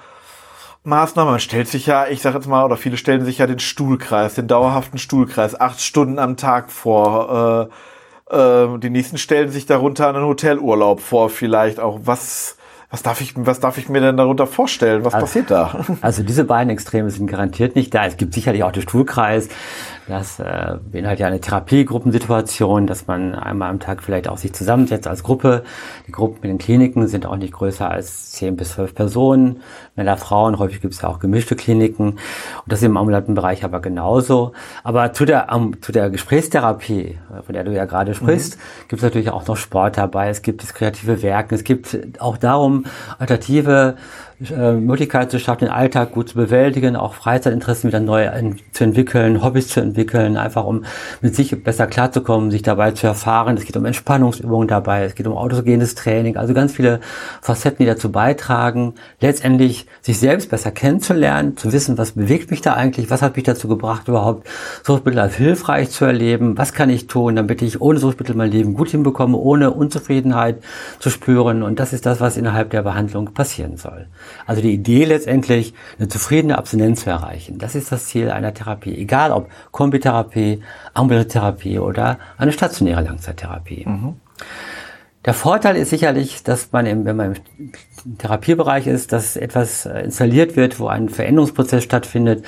[0.83, 1.31] Maßnahme?
[1.31, 4.33] Man stellt sich ja, ich sage jetzt mal, oder viele stellen sich ja den Stuhlkreis,
[4.33, 7.69] den dauerhaften Stuhlkreis, acht Stunden am Tag vor.
[8.31, 11.99] Äh, äh, die nächsten stellen sich darunter einen Hotelurlaub vor, vielleicht auch.
[12.03, 12.57] Was
[12.89, 15.03] Was darf ich, was darf ich mir denn darunter vorstellen?
[15.03, 15.85] Was also, passiert da?
[16.01, 18.05] Also diese beiden Extreme sind garantiert nicht da.
[18.05, 19.49] Es gibt sicherlich auch den Stuhlkreis.
[20.07, 25.05] Das äh, beinhaltet ja eine Therapiegruppensituation, dass man einmal am Tag vielleicht auch sich zusammensetzt
[25.05, 25.63] als Gruppe.
[26.07, 29.61] Die Gruppen in den Kliniken sind auch nicht größer als zehn bis zwölf Personen.
[29.97, 32.11] Männer, Frauen, häufig gibt es ja auch gemischte Kliniken.
[32.11, 32.19] Und
[32.65, 34.53] das ist im ambulanten Bereich aber genauso.
[34.83, 38.87] Aber zu der, um, zu der Gesprächstherapie, von der du ja gerade sprichst, mhm.
[38.87, 40.29] gibt es natürlich auch noch Sport dabei.
[40.29, 41.53] Es gibt das kreative Werken.
[41.53, 42.85] Es gibt auch darum
[43.19, 43.95] alternative
[44.39, 48.29] äh, Möglichkeit zu schaffen, den Alltag gut zu bewältigen, auch Freizeitinteressen wieder neu
[48.71, 50.85] zu entwickeln, Hobbys zu entwickeln, einfach um
[51.21, 53.57] mit sich besser klarzukommen, sich dabei zu erfahren.
[53.57, 56.99] Es geht um Entspannungsübungen dabei, es geht um autogenes Training, also ganz viele
[57.41, 62.75] Facetten, die dazu beitragen, letztendlich sich selbst besser kennenzulernen, zu wissen, was bewegt mich da
[62.75, 64.47] eigentlich, was hat mich dazu gebracht, überhaupt
[64.83, 68.75] Suchtmittel als hilfreich zu erleben, was kann ich tun, damit ich ohne Suchtmittel mein Leben
[68.75, 70.61] gut hinbekomme, ohne Unzufriedenheit
[70.99, 71.63] zu spüren.
[71.63, 74.05] Und das ist das, was innerhalb der Behandlung passieren soll.
[74.45, 77.57] Also die Idee letztendlich, eine zufriedene Abstinenz zu erreichen.
[77.57, 78.97] Das ist das Ziel einer Therapie.
[78.97, 80.61] Egal ob Kombitherapie,
[80.93, 83.85] ambulante Therapie oder eine stationäre Langzeittherapie.
[83.85, 84.15] Mhm.
[85.27, 89.99] Der Vorteil ist sicherlich, dass man, im, wenn man im Therapiebereich ist, dass etwas äh,
[90.03, 92.45] installiert wird, wo ein Veränderungsprozess stattfindet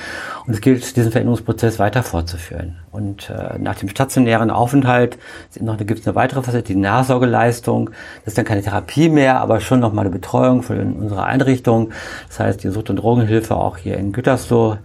[0.48, 2.78] und es gilt, diesen Veränderungsprozess weiter fortzuführen.
[2.92, 5.20] Und äh, nach dem stationären Aufenthalt
[5.54, 7.92] gibt es eine weitere Facette, die Nachsorgeleistung.
[8.26, 11.92] Das ist dann keine Therapie mehr, aber schon nochmal eine Betreuung für unsere Einrichtung.
[12.28, 14.78] Das heißt, die Sucht- und Drogenhilfe auch hier in Gütersloh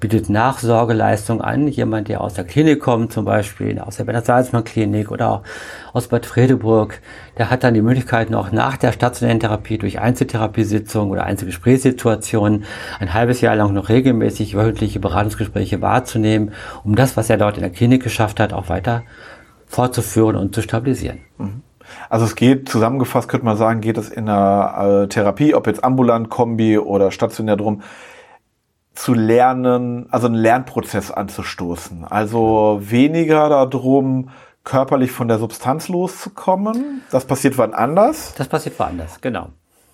[0.00, 1.68] bietet Nachsorgeleistung an.
[1.68, 5.42] Jemand, der aus der Klinik kommt, zum Beispiel aus der Bernhard Salzmann Klinik oder auch
[5.92, 7.00] aus Bad Fredeburg,
[7.36, 12.64] der hat dann die Möglichkeit, noch nach der stationären Therapie durch Einzeltherapiesitzungen oder Einzelgesprächssituationen
[12.98, 16.52] ein halbes Jahr lang noch regelmäßig wöchentliche Beratungsgespräche wahrzunehmen,
[16.84, 19.02] um das, was er dort in der Klinik geschafft hat, auch weiter
[19.66, 21.20] fortzuführen und zu stabilisieren.
[21.38, 21.62] Mhm.
[22.08, 25.82] Also es geht, zusammengefasst könnte man sagen, geht es in der äh, Therapie, ob jetzt
[25.82, 27.82] ambulant, Kombi oder stationär drum,
[28.94, 32.04] zu lernen, also einen Lernprozess anzustoßen.
[32.04, 34.30] Also weniger darum,
[34.64, 37.02] körperlich von der Substanz loszukommen.
[37.10, 38.34] Das passiert wann anders.
[38.36, 39.50] Das passiert woanders, genau.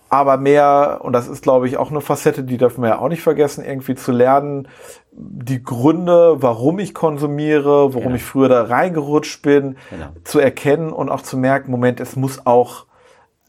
[0.08, 3.08] Aber mehr, und das ist, glaube ich, auch eine Facette, die dürfen wir ja auch
[3.08, 4.68] nicht vergessen, irgendwie zu lernen,
[5.10, 8.14] die Gründe, warum ich konsumiere, warum genau.
[8.14, 10.06] ich früher da reingerutscht bin, genau.
[10.24, 12.86] zu erkennen und auch zu merken, Moment, es muss auch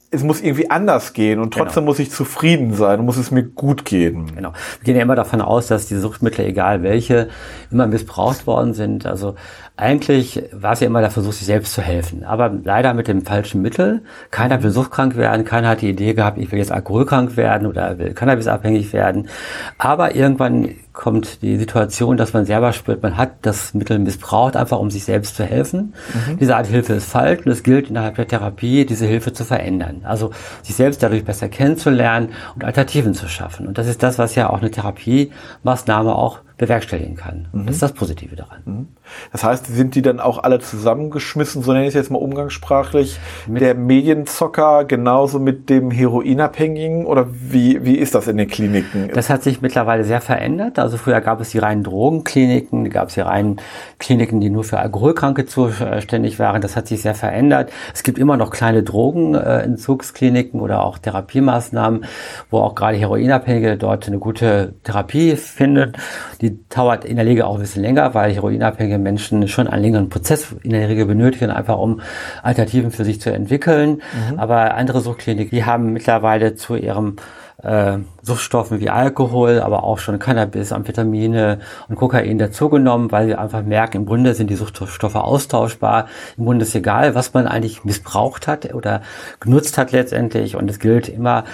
[0.10, 1.91] es muss irgendwie anders gehen und trotzdem genau.
[1.91, 4.34] muss ich zufrieden sein, muss es mir gut gehen.
[4.36, 4.54] Genau.
[4.80, 7.28] Wir gehen ja immer davon aus, dass die Suchtmittel, egal welche,
[7.72, 9.06] immer missbraucht worden sind.
[9.06, 9.36] Also
[9.78, 12.24] eigentlich war es ja immer der Versuch, sich selbst zu helfen.
[12.24, 14.02] Aber leider mit dem falschen Mittel.
[14.32, 18.00] Keiner will suchtkrank werden, keiner hat die Idee gehabt, ich will jetzt alkoholkrank werden oder
[18.00, 19.30] will cannabisabhängig werden.
[19.78, 24.80] Aber irgendwann kommt die Situation, dass man selber spürt, man hat das Mittel missbraucht, einfach
[24.80, 25.94] um sich selbst zu helfen.
[26.28, 26.38] Mhm.
[26.40, 30.02] Diese Art Hilfe ist falsch und es gilt innerhalb der Therapie, diese Hilfe zu verändern.
[30.06, 30.32] Also
[30.63, 33.68] sich selbst dadurch besser kennenzulernen und Alternativen zu schaffen.
[33.68, 37.48] Und das ist das, was ja auch eine Therapiemaßnahme auch bewerkstelligen kann.
[37.52, 37.67] Mhm.
[37.67, 38.62] Das ist das Positive daran.
[38.65, 38.88] Mhm.
[39.32, 43.20] Das heißt, sind die dann auch alle zusammengeschmissen, so nenne ich es jetzt mal umgangssprachlich,
[43.46, 49.10] mit der Medienzocker genauso mit dem Heroinabhängigen oder wie, wie ist das in den Kliniken?
[49.13, 50.80] Das hat sich mittlerweile sehr verändert.
[50.80, 53.58] Also früher gab es die reinen Drogenkliniken, gab es die reinen
[54.00, 56.62] Kliniken, die nur für Alkoholkranke zuständig waren.
[56.62, 57.72] Das hat sich sehr verändert.
[57.93, 62.06] Es gibt immer noch kleine Drogenentzugskliniken oder auch Therapiemaßnahmen,
[62.50, 65.98] wo auch gerade Heroinabhängige dort eine gute Therapie findet.
[66.41, 69.83] Die die dauert in der Regel auch ein bisschen länger, weil heroinabhängige Menschen schon einen
[69.83, 72.01] längeren Prozess in der Regel benötigen, einfach um
[72.43, 74.01] Alternativen für sich zu entwickeln.
[74.31, 74.39] Mhm.
[74.39, 77.17] Aber andere Suchtkliniken, die haben mittlerweile zu ihrem
[77.63, 83.63] äh, Suchtstoffen wie Alkohol, aber auch schon Cannabis, Amphetamine und Kokain dazugenommen, weil sie einfach
[83.63, 86.07] merken, im Grunde sind die Suchtstoffe austauschbar.
[86.38, 89.01] Im Grunde ist egal, was man eigentlich missbraucht hat oder
[89.39, 90.55] genutzt hat letztendlich.
[90.55, 91.45] Und es gilt immer,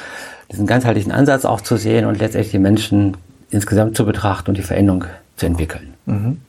[0.52, 3.18] diesen ganzheitlichen Ansatz auch zu sehen und letztendlich die Menschen
[3.54, 5.94] insgesamt zu betrachten und die Veränderung zu entwickeln.
[6.06, 6.42] Mhm.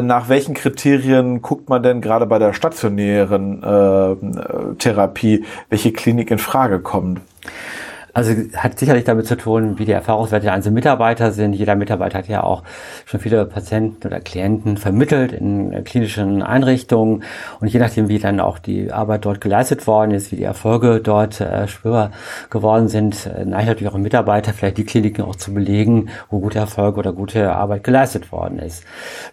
[0.00, 6.38] Nach welchen Kriterien guckt man denn gerade bei der stationären äh, Therapie, welche Klinik in
[6.38, 7.20] Frage kommt?
[8.12, 11.52] Also hat sicherlich damit zu tun, wie die Erfahrungswerte der einzelnen Mitarbeiter sind.
[11.52, 12.62] Jeder Mitarbeiter hat ja auch
[13.06, 17.22] schon viele Patienten oder Klienten vermittelt in klinischen Einrichtungen.
[17.60, 21.00] Und je nachdem, wie dann auch die Arbeit dort geleistet worden ist, wie die Erfolge
[21.00, 22.10] dort äh, spürbar
[22.50, 26.58] geworden sind, äh, neigt natürlich auch Mitarbeiter vielleicht die Kliniken auch zu belegen, wo gute
[26.58, 28.84] Erfolge oder gute Arbeit geleistet worden ist.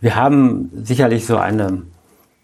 [0.02, 1.84] Wir haben sicherlich so eine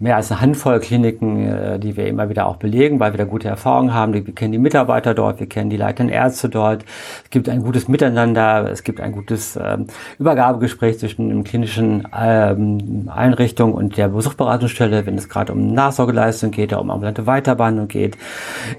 [0.04, 3.24] mehr als eine Handvoll Kliniken, äh, die wir immer wieder auch belegen, weil wir da
[3.24, 4.14] gute Erfahrungen haben.
[4.14, 6.84] Wir kennen die Mitarbeiter dort, wir kennen die leitenden Ärzte dort.
[7.24, 9.88] Es gibt ein gutes Miteinander, es gibt ein gutes ähm,
[10.20, 16.74] Übergabegespräch zwischen dem klinischen ähm, Einrichtung und der Besuchsberatungsstelle, wenn es gerade um Nachsorgeleistung geht,
[16.74, 18.18] um ambulante Weiterbehandlung geht,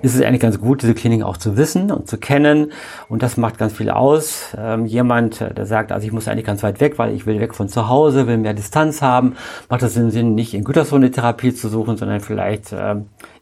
[0.02, 2.70] ist es eigentlich ganz gut, diese Kliniken auch zu wissen und zu kennen.
[3.08, 4.54] Und das macht ganz viel aus.
[4.58, 7.54] Ähm, jemand, der sagt, also ich muss eigentlich ganz weit weg, weil ich will weg
[7.54, 9.36] von zu Hause, will mehr Distanz haben,
[9.70, 12.96] macht das im Sinn, nicht in Gütersloh Therapie zu suchen, sondern vielleicht äh,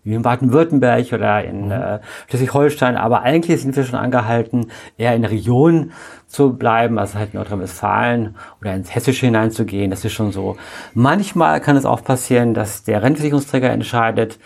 [0.04, 1.72] wie in Baden-Württemberg oder in mhm.
[1.72, 2.96] äh, Schleswig-Holstein.
[2.96, 5.92] Aber eigentlich sind wir schon angehalten, eher in der Region
[6.26, 9.90] zu bleiben, also halt Nordrhein-Westfalen oder ins Hessische hineinzugehen.
[9.90, 10.56] Das ist schon so.
[10.94, 14.38] Manchmal kann es auch passieren, dass der Rentenversicherungsträger entscheidet,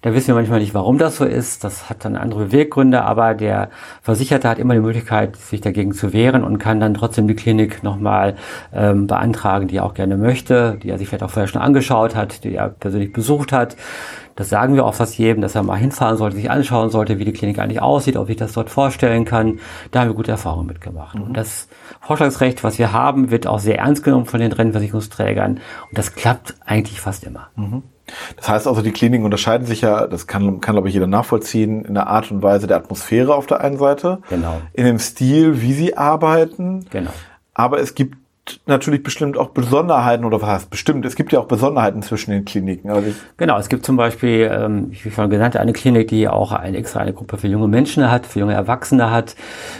[0.00, 1.64] da wissen wir manchmal nicht, warum das so ist.
[1.64, 6.12] Das hat dann andere Beweggründe, aber der Versicherte hat immer die Möglichkeit, sich dagegen zu
[6.12, 8.36] wehren und kann dann trotzdem die Klinik nochmal
[8.72, 12.14] ähm, beantragen, die er auch gerne möchte, die er sich vielleicht auch vorher schon angeschaut
[12.14, 13.76] hat, die er persönlich besucht hat.
[14.36, 17.24] Das sagen wir auch fast jedem, dass er mal hinfahren sollte, sich anschauen sollte, wie
[17.24, 19.58] die Klinik eigentlich aussieht, ob ich das dort vorstellen kann.
[19.90, 21.16] Da haben wir gute Erfahrungen mitgemacht.
[21.16, 21.22] Mhm.
[21.24, 21.66] Und das
[22.02, 25.54] Vorschlagsrecht, was wir haben, wird auch sehr ernst genommen von den Rentenversicherungsträgern.
[25.54, 27.48] Und das klappt eigentlich fast immer.
[27.56, 27.82] Mhm.
[28.36, 31.84] Das heißt also, die Kliniken unterscheiden sich ja, das kann, kann glaube ich jeder nachvollziehen,
[31.84, 34.60] in der Art und Weise der Atmosphäre auf der einen Seite, genau.
[34.72, 36.86] in dem Stil, wie sie arbeiten.
[36.90, 37.10] Genau.
[37.54, 38.16] Aber es gibt
[38.66, 41.04] natürlich bestimmt auch Besonderheiten oder was heißt bestimmt?
[41.04, 42.90] Es gibt ja auch Besonderheiten zwischen den Kliniken.
[42.90, 46.76] Also genau, es gibt zum Beispiel, ähm, wie schon genannt, eine Klinik, die auch eine
[46.76, 49.36] extra eine Gruppe für junge Menschen hat, für junge Erwachsene hat,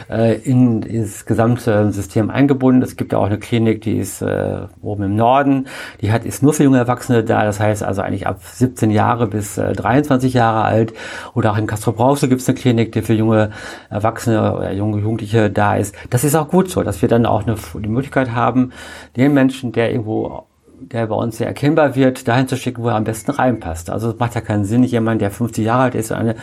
[0.09, 2.81] äh, in das gesamte System eingebunden.
[2.81, 5.67] Es gibt ja auch eine Klinik, die ist äh, oben im Norden,
[6.01, 7.45] die hat ist nur für junge Erwachsene da.
[7.45, 10.93] Das heißt also eigentlich ab 17 Jahre bis äh, 23 Jahre alt.
[11.33, 13.51] Oder auch in Castro Brauxel gibt es eine Klinik, die für junge
[13.89, 15.95] Erwachsene oder junge Jugendliche da ist.
[16.09, 18.71] Das ist auch gut so, dass wir dann auch eine, die Möglichkeit haben haben,
[19.15, 20.45] den Menschen, der irgendwo
[20.81, 23.89] der bei uns sehr erkennbar wird, dahin zu schicken, wo er am besten reinpasst.
[23.89, 26.35] Also es macht ja keinen Sinn, jemand, der 50 Jahre alt ist, in eine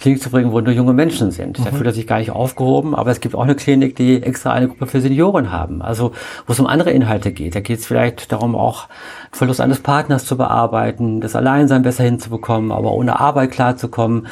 [0.00, 1.58] Klinik zu bringen, wo nur junge Menschen sind.
[1.58, 1.64] Mhm.
[1.64, 4.52] Da fühlt er sich gar nicht aufgehoben, aber es gibt auch eine Klinik, die extra
[4.52, 6.12] eine Gruppe für Senioren haben, also
[6.46, 7.54] wo es um andere Inhalte geht.
[7.54, 8.88] Da geht es vielleicht darum, auch
[9.30, 14.26] Verlust eines Partners zu bearbeiten, das Alleinsein besser hinzubekommen, aber ohne Arbeit klarzukommen.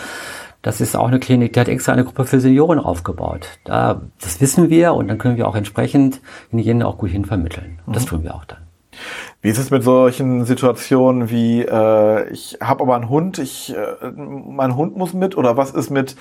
[0.64, 3.58] Das ist auch eine Klinik, die hat extra eine Gruppe für Senioren aufgebaut.
[3.64, 6.22] Da, das wissen wir und dann können wir auch entsprechend
[6.52, 7.80] jenen auch gut hin vermitteln.
[7.84, 7.92] Mhm.
[7.92, 8.60] Das tun wir auch dann.
[9.42, 14.10] Wie ist es mit solchen Situationen wie, äh, ich habe aber einen Hund, ich, äh,
[14.16, 16.16] mein Hund muss mit oder was ist mit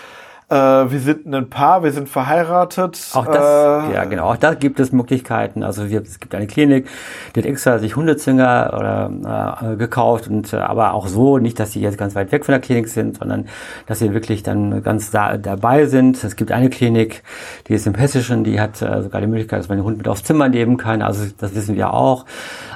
[0.53, 2.99] äh, wir sind ein Paar, wir sind verheiratet.
[3.13, 5.63] Auch das, äh, ja genau, auch da gibt es Möglichkeiten.
[5.63, 6.87] Also wir, es gibt eine Klinik,
[7.35, 11.71] die hat extra sich Hundezünger oder, äh, gekauft und äh, aber auch so, nicht, dass
[11.71, 13.45] sie jetzt ganz weit weg von der Klinik sind, sondern
[13.87, 16.23] dass sie wirklich dann ganz da, dabei sind.
[16.23, 17.23] Es gibt eine Klinik,
[17.67, 20.07] die ist im Hessischen, die hat äh, sogar die Möglichkeit, dass man den Hund mit
[20.07, 21.01] aufs Zimmer nehmen kann.
[21.01, 22.25] Also das wissen wir auch.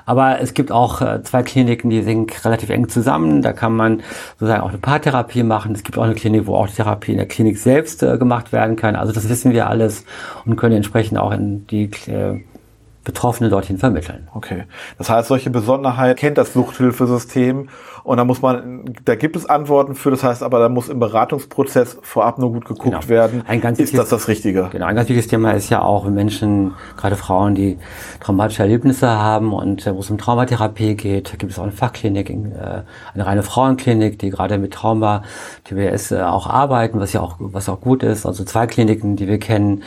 [0.08, 3.42] Aber es gibt auch äh, zwei Kliniken, die sind relativ eng zusammen.
[3.42, 4.02] Da kann man
[4.40, 5.76] sozusagen auch eine Paartherapie machen.
[5.76, 8.54] Es gibt auch eine Klinik, wo auch die Therapie in der Klinik selbst äh, gemacht
[8.54, 8.96] werden kann.
[8.96, 10.06] Also das wissen wir alles
[10.46, 12.40] und können entsprechend auch in die äh,
[13.08, 14.28] Betroffene dorthin vermitteln.
[14.34, 14.66] Okay.
[14.98, 17.70] Das heißt, solche Besonderheit kennt das Suchthilfesystem
[18.04, 21.00] und da muss man, da gibt es Antworten für, das heißt aber, da muss im
[21.00, 23.08] Beratungsprozess vorab nur gut geguckt genau.
[23.08, 23.44] werden.
[23.48, 24.68] Ein ganz ist das das Richtige?
[24.72, 27.78] Genau, ein ganz wichtiges Thema ist ja auch, Menschen, gerade Frauen, die
[28.20, 32.30] traumatische Erlebnisse haben und äh, wo es um Traumatherapie geht, gibt es auch eine Fachklinik,
[32.30, 32.34] äh,
[33.14, 35.24] eine reine Frauenklinik, die gerade mit Trauma,
[35.64, 38.26] TBS äh, auch arbeiten, was ja auch, was auch gut ist.
[38.26, 39.84] Also zwei Kliniken, die wir kennen,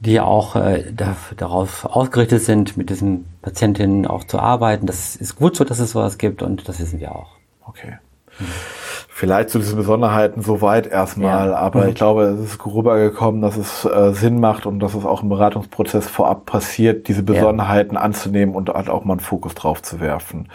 [0.00, 4.86] die auch da, darauf ausgerichtet sind, mit diesen Patientinnen auch zu arbeiten.
[4.86, 7.32] Das ist gut so, dass es sowas gibt und das wissen wir auch.
[7.66, 7.98] Okay.
[9.08, 11.56] Vielleicht zu diesen Besonderheiten soweit erstmal, ja.
[11.56, 11.90] aber mhm.
[11.90, 15.28] ich glaube, es ist rübergekommen, dass es äh, Sinn macht und dass es auch im
[15.28, 18.00] Beratungsprozess vorab passiert, diese Besonderheiten ja.
[18.00, 20.48] anzunehmen und halt auch mal einen Fokus drauf zu werfen.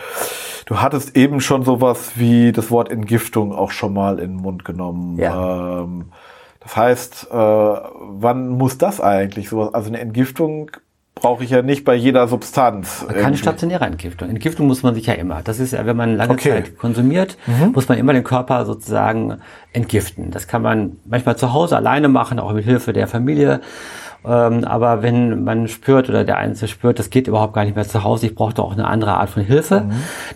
[0.66, 4.66] Du hattest eben schon sowas wie das Wort Entgiftung auch schon mal in den Mund
[4.66, 5.18] genommen.
[5.18, 5.80] Ja.
[5.80, 6.12] Ähm,
[6.60, 9.74] das heißt, äh, wann muss das eigentlich sowas?
[9.74, 10.70] Also eine Entgiftung
[11.20, 13.06] brauche ich ja nicht bei jeder Substanz.
[13.08, 13.38] Keine irgendwie.
[13.38, 14.30] stationäre Entgiftung.
[14.30, 15.42] Entgiftung muss man sich ja immer.
[15.44, 16.50] Das ist ja, wenn man lange okay.
[16.50, 17.72] Zeit konsumiert, mhm.
[17.74, 19.38] muss man immer den Körper sozusagen
[19.74, 20.32] entgiften.
[20.32, 23.62] Das kann man manchmal zu Hause alleine machen, auch mit Hilfe der Familie.
[24.26, 27.88] Ähm, aber wenn man spürt oder der Einzelne spürt, das geht überhaupt gar nicht mehr
[27.88, 29.92] zu Hause, ich brauche doch auch eine andere Art von Hilfe, mhm.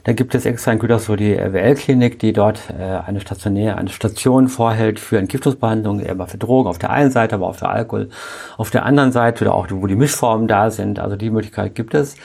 [0.05, 4.47] dann gibt es extra in Gütersloh die RWL-Klinik, die dort äh, eine stationäre, eine Station
[4.47, 8.09] vorhält für Entgiftungsbehandlung, immer für Drogen auf der einen Seite, aber auch für Alkohol
[8.57, 10.99] auf der anderen Seite oder auch wo die Mischformen da sind.
[10.99, 12.15] Also die Möglichkeit gibt es.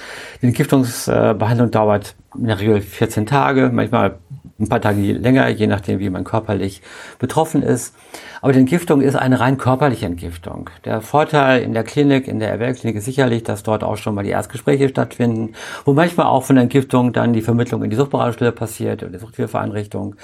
[0.43, 4.19] Die Entgiftungsbehandlung dauert in der Regel 14 Tage, manchmal
[4.61, 6.83] ein paar Tage länger, je nachdem, wie man körperlich
[7.19, 7.95] betroffen ist.
[8.41, 10.71] Aber die Entgiftung ist eine rein körperliche Entgiftung.
[10.85, 14.23] Der Vorteil in der Klinik, in der RWL-Klinik ist sicherlich, dass dort auch schon mal
[14.23, 18.53] die Erstgespräche stattfinden, wo manchmal auch von der Entgiftung dann die Vermittlung in die Suchtberatungsstelle
[18.53, 20.15] passiert oder die Suchthilfeeinrichtung,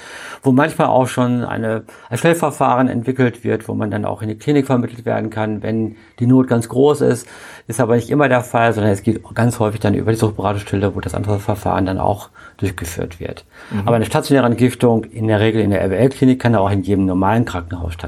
[0.43, 4.37] wo manchmal auch schon eine, ein Schnellverfahren entwickelt wird, wo man dann auch in die
[4.37, 7.27] Klinik vermittelt werden kann, wenn die Not ganz groß ist.
[7.67, 10.95] Ist aber nicht immer der Fall, sondern es geht ganz häufig dann über die Suchtberatungsstelle,
[10.95, 13.45] wo das andere Verfahren dann auch durchgeführt wird.
[13.71, 13.81] Mhm.
[13.85, 17.43] Aber eine stationäre Entgiftung in der Regel in der RWL-Klinik kann auch in jedem normalen
[17.43, 18.04] Krankenhaus stattfinden.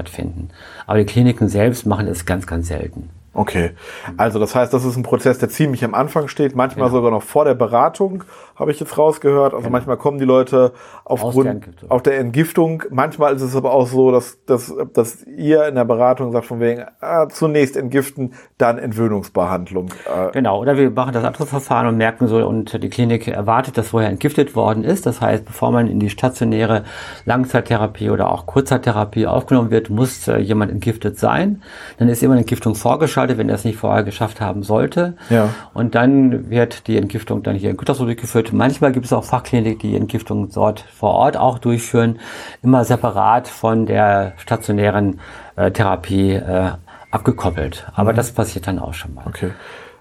[0.86, 3.10] Aber die Kliniken selbst machen es ganz, ganz selten.
[3.34, 3.70] Okay,
[4.16, 6.98] also das heißt, das ist ein Prozess, der ziemlich am Anfang steht, manchmal genau.
[6.98, 8.24] sogar noch vor der Beratung,
[8.56, 9.52] habe ich jetzt rausgehört.
[9.52, 9.72] Also genau.
[9.72, 10.72] manchmal kommen die Leute
[11.04, 12.82] aufgrund der auf der Entgiftung.
[12.90, 16.58] Manchmal ist es aber auch so, dass, dass, dass ihr in der Beratung sagt von
[16.58, 19.90] wegen ah, zunächst entgiften, dann Entwöhnungsbehandlung.
[20.06, 20.32] Äh.
[20.32, 23.88] Genau, oder wir machen das andere Verfahren und merken so, und die Klinik erwartet, dass
[23.88, 25.06] vorher entgiftet worden ist.
[25.06, 26.84] Das heißt, bevor man in die stationäre
[27.24, 31.62] Langzeittherapie oder auch Kurzzeittherapie aufgenommen wird, muss äh, jemand entgiftet sein.
[31.98, 35.14] Dann ist immer eine Entgiftung vorgeschaltet schade, wenn er es nicht vorher geschafft haben sollte.
[35.30, 35.50] Ja.
[35.74, 38.52] Und dann wird die Entgiftung dann hier in Gütersloh durchgeführt.
[38.52, 42.18] Manchmal gibt es auch Fachkliniken, die Entgiftung dort vor Ort auch durchführen,
[42.62, 45.20] immer separat von der stationären
[45.56, 46.70] äh, Therapie äh,
[47.10, 47.86] abgekoppelt.
[47.94, 48.16] Aber mhm.
[48.16, 49.24] das passiert dann auch schon mal.
[49.26, 49.50] Okay.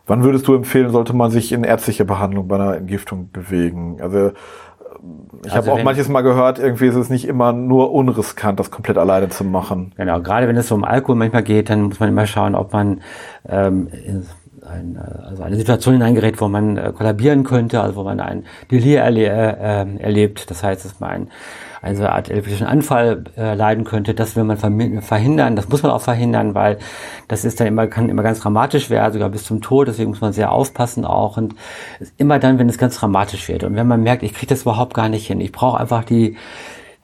[0.09, 3.97] Wann würdest du empfehlen, sollte man sich in ärztliche Behandlung bei einer Entgiftung bewegen?
[4.01, 4.31] Also
[5.45, 8.71] ich also habe auch manches Mal gehört, irgendwie ist es nicht immer nur unriskant, das
[8.71, 9.93] komplett alleine zu machen.
[9.97, 13.01] Genau, gerade wenn es um Alkohol manchmal geht, dann muss man immer schauen, ob man
[13.47, 13.89] ähm,
[14.67, 19.01] ein, also eine Situation hineingerät, wo man äh, kollabieren könnte, also wo man ein Delir
[19.01, 20.49] erle äh, erlebt.
[20.49, 21.27] Das heißt, dass man ein
[21.81, 24.13] eine Art epileptischen Anfall äh, leiden könnte.
[24.13, 26.77] Das will man verhindern, das muss man auch verhindern, weil
[27.27, 30.21] das ist dann immer, kann immer ganz dramatisch werden, sogar bis zum Tod, deswegen muss
[30.21, 31.37] man sehr aufpassen auch.
[31.37, 31.55] Und
[32.17, 33.63] immer dann, wenn es ganz dramatisch wird.
[33.63, 36.35] Und wenn man merkt, ich kriege das überhaupt gar nicht hin, ich brauche einfach die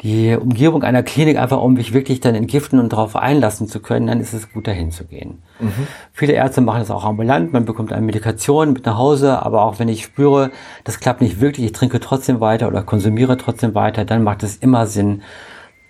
[0.04, 4.08] die Umgebung einer Klinik einfach, um mich wirklich dann entgiften und darauf einlassen zu können,
[4.08, 5.42] dann ist es gut, dahin zu gehen.
[5.60, 5.88] Mhm.
[6.12, 9.80] Viele Ärzte machen das auch ambulant, man bekommt eine Medikation mit nach Hause, aber auch
[9.80, 10.52] wenn ich spüre,
[10.84, 14.58] das klappt nicht wirklich, ich trinke trotzdem weiter oder konsumiere trotzdem weiter, dann macht es
[14.58, 15.22] immer Sinn,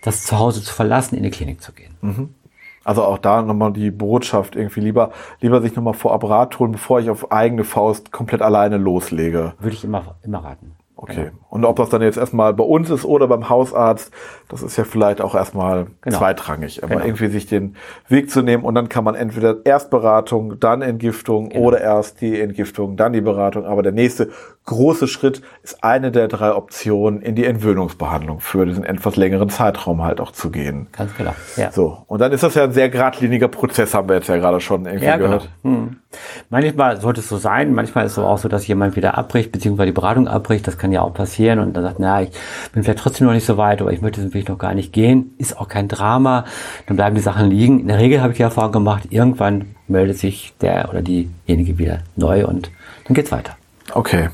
[0.04, 1.96] das zu Hause zu verlassen, in die Klinik zu gehen.
[2.02, 2.36] Mhm.
[2.84, 7.00] Also auch da nochmal die Botschaft irgendwie lieber, lieber sich nochmal vorab Rat holen, bevor
[7.00, 9.54] ich auf eigene Faust komplett alleine loslege.
[9.60, 10.74] Würde ich immer, immer raten.
[11.04, 11.26] Okay.
[11.26, 11.32] Genau.
[11.50, 14.12] Und ob das dann jetzt erstmal bei uns ist oder beim Hausarzt,
[14.48, 16.18] das ist ja vielleicht auch erstmal genau.
[16.18, 16.82] zweitrangig.
[16.82, 17.06] Aber genau.
[17.06, 17.76] irgendwie sich den
[18.08, 21.66] Weg zu nehmen und dann kann man entweder erst Beratung, dann Entgiftung genau.
[21.66, 23.66] oder erst die Entgiftung, dann die Beratung.
[23.66, 24.30] Aber der nächste
[24.66, 30.04] große Schritt ist eine der drei Optionen in die Entwöhnungsbehandlung für diesen etwas längeren Zeitraum
[30.04, 30.88] halt auch zu gehen.
[30.94, 31.34] Ganz genau.
[31.58, 31.72] Ja.
[31.72, 32.04] So.
[32.08, 34.86] Und dann ist das ja ein sehr geradliniger Prozess, haben wir jetzt ja gerade schon
[34.86, 35.50] irgendwie ja, gehört.
[35.64, 35.76] Genau.
[35.76, 35.98] Hm.
[36.50, 39.88] Manchmal sollte es so sein, manchmal ist es auch so, dass jemand wieder abbricht, beziehungsweise
[39.88, 40.68] die Beratung abbricht.
[40.68, 42.30] Das kann ja auch passieren und dann sagt, na, ich
[42.72, 44.94] bin vielleicht trotzdem noch nicht so weit, aber ich möchte diesen Weg noch gar nicht
[44.94, 45.34] gehen.
[45.38, 46.46] Ist auch kein Drama.
[46.88, 47.80] Dann bleiben die Sachen liegen.
[47.80, 52.00] In der Regel habe ich die Erfahrung gemacht, irgendwann meldet sich der oder diejenige wieder
[52.16, 52.72] neu und
[53.06, 53.56] dann geht's weiter.
[53.94, 54.30] Okay.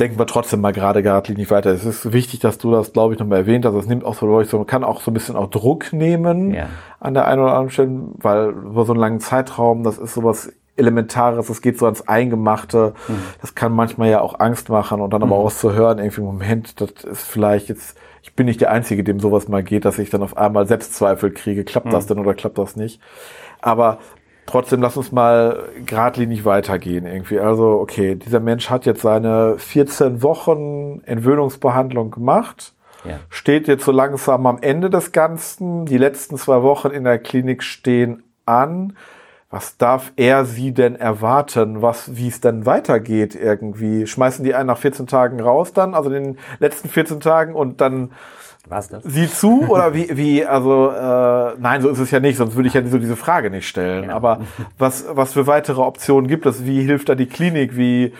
[0.00, 1.70] Denken wir trotzdem mal gerade geradlinig weiter.
[1.70, 3.74] Es ist wichtig, dass du das, glaube ich, nochmal erwähnt hast.
[3.74, 6.68] Es nimmt auch so, so, kann auch so ein bisschen auch Druck nehmen ja.
[6.98, 10.50] an der einen oder anderen Stelle, weil über so einen langen Zeitraum, das ist sowas
[10.76, 12.94] Elementares, es geht so ans Eingemachte.
[13.06, 13.22] Mhm.
[13.42, 15.28] Das kann manchmal ja auch Angst machen und dann mhm.
[15.30, 19.04] aber auch zu hören, irgendwie, Moment, das ist vielleicht jetzt, ich bin nicht der Einzige,
[19.04, 21.64] dem sowas mal geht, dass ich dann auf einmal Selbstzweifel kriege.
[21.64, 21.90] Klappt mhm.
[21.90, 22.98] das denn oder klappt das nicht?
[23.60, 23.98] Aber
[24.46, 27.38] trotzdem, lass uns mal geradlinig weitergehen irgendwie.
[27.38, 32.74] Also, okay, dieser Mensch hat jetzt seine 14 Wochen Entwöhnungsbehandlung gemacht.
[33.04, 33.18] Ja.
[33.30, 35.86] Steht jetzt so langsam am Ende des Ganzen.
[35.86, 38.94] Die letzten zwei Wochen in der Klinik stehen an
[39.52, 44.06] was darf er sie denn erwarten, was, wie es denn weitergeht irgendwie?
[44.06, 47.82] Schmeißen die einen nach 14 Tagen raus dann, also in den letzten 14 Tagen und
[47.82, 48.12] dann
[48.68, 49.02] was das?
[49.04, 52.68] sie zu oder wie, wie, also äh, nein, so ist es ja nicht, sonst würde
[52.68, 54.02] ich ja so diese Frage nicht stellen.
[54.02, 54.14] Genau.
[54.14, 54.40] Aber
[54.78, 56.64] was, was für weitere Optionen gibt es?
[56.64, 57.76] Wie hilft da die Klinik?
[57.76, 58.12] Wie, äh,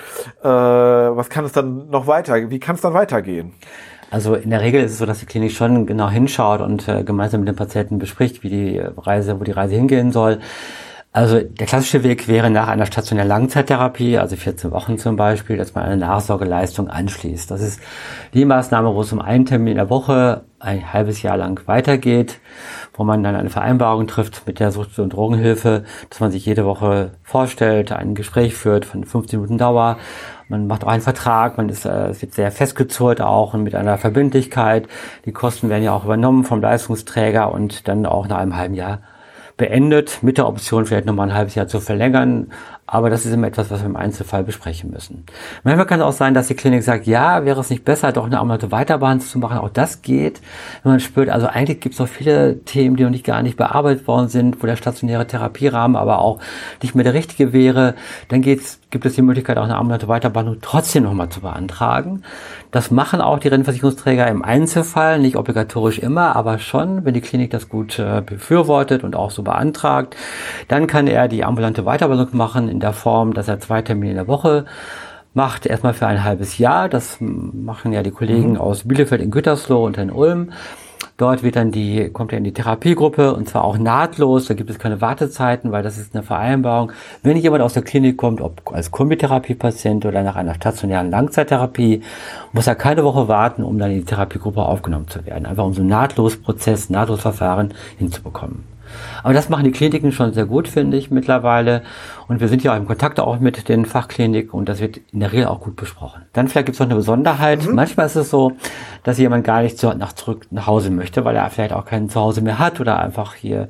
[0.43, 3.53] was kann es dann noch weiter, wie kann es dann weitergehen?
[4.11, 7.03] Also in der Regel ist es so, dass die Klinik schon genau hinschaut und äh,
[7.03, 10.39] gemeinsam mit dem Patienten bespricht, wie die Reise, wo die Reise hingehen soll.
[11.15, 15.75] Also der klassische Weg wäre nach einer stationären Langzeittherapie, also 14 Wochen zum Beispiel, dass
[15.75, 17.51] man eine Nachsorgeleistung anschließt.
[17.51, 17.81] Das ist
[18.33, 22.41] die Maßnahme, wo es um einen Termin in der Woche ein halbes Jahr lang weitergeht,
[22.95, 26.65] wo man dann eine Vereinbarung trifft mit der Sucht- und Drogenhilfe, dass man sich jede
[26.65, 29.99] Woche vorstellt, ein Gespräch führt von 15 Minuten Dauer.
[30.49, 33.99] Man macht auch einen Vertrag, man ist, äh, ist sehr festgezurrt auch und mit einer
[33.99, 34.89] Verbindlichkeit.
[35.27, 39.01] Die Kosten werden ja auch übernommen vom Leistungsträger und dann auch nach einem halben Jahr
[39.57, 42.53] beendet, mit der Option vielleicht nochmal ein halbes Jahr zu verlängern.
[42.93, 45.25] Aber das ist immer etwas, was wir im Einzelfall besprechen müssen.
[45.65, 48.27] Manchmal kann es auch sein, dass die Klinik sagt, ja, wäre es nicht besser, doch
[48.27, 49.57] eine ambulante Weiterbehandlung zu machen.
[49.57, 50.43] Auch das geht,
[50.83, 53.57] wenn man spürt, also eigentlich gibt es noch viele Themen, die noch nicht gar nicht
[53.57, 56.39] bearbeitet worden sind, wo der stationäre Therapierahmen aber auch
[56.83, 57.95] nicht mehr der richtige wäre.
[58.29, 62.23] Dann geht's, gibt es die Möglichkeit, auch eine ambulante Weiterbehandlung trotzdem nochmal zu beantragen.
[62.73, 67.51] Das machen auch die Rentenversicherungsträger im Einzelfall, nicht obligatorisch immer, aber schon, wenn die Klinik
[67.51, 70.15] das gut äh, befürwortet und auch so beantragt.
[70.69, 74.29] Dann kann er die ambulante Weiterbehandlung machen der Form, dass er zwei Termine in der
[74.29, 74.67] Woche
[75.35, 76.89] macht, erstmal für ein halbes Jahr.
[76.89, 78.59] Das machen ja die Kollegen mhm.
[78.59, 80.53] aus Bielefeld in Gütersloh und in Ulm.
[81.19, 84.47] Dort wird dann die, kommt er in die Therapiegruppe und zwar auch nahtlos.
[84.47, 86.91] Da gibt es keine Wartezeiten, weil das ist eine Vereinbarung.
[87.23, 92.03] Wenn jemand aus der Klinik kommt, ob als Kombitherapiepatient oder nach einer stationären Langzeittherapie,
[92.53, 95.47] muss er keine Woche warten, um dann in die Therapiegruppe aufgenommen zu werden.
[95.47, 98.65] Einfach um so einen Nahtlosprozess, Nahtlosverfahren hinzubekommen.
[99.23, 101.83] Aber das machen die Kliniken schon sehr gut, finde ich, mittlerweile.
[102.29, 105.21] Und wir sind ja auch im Kontakt auch mit den Fachkliniken und das wird in
[105.21, 106.23] der Regel auch gut besprochen.
[106.33, 107.67] Dann vielleicht gibt es noch eine Besonderheit.
[107.67, 107.75] Mhm.
[107.75, 108.53] Manchmal ist es so,
[109.03, 112.41] dass jemand gar nicht nach zurück nach Hause möchte, weil er vielleicht auch kein Zuhause
[112.41, 113.69] mehr hat oder einfach hier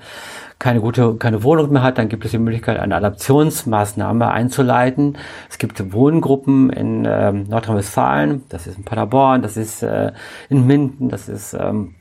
[0.63, 5.19] keine gute, keine Wohnung mehr hat, dann gibt es die Möglichkeit, eine Adaptionsmaßnahme einzuleiten.
[5.51, 10.13] Es gibt Wohngruppen in ähm, Nordrhein-Westfalen, das ist in Paderborn, das ist äh,
[10.49, 11.97] in Minden, das ist ähm,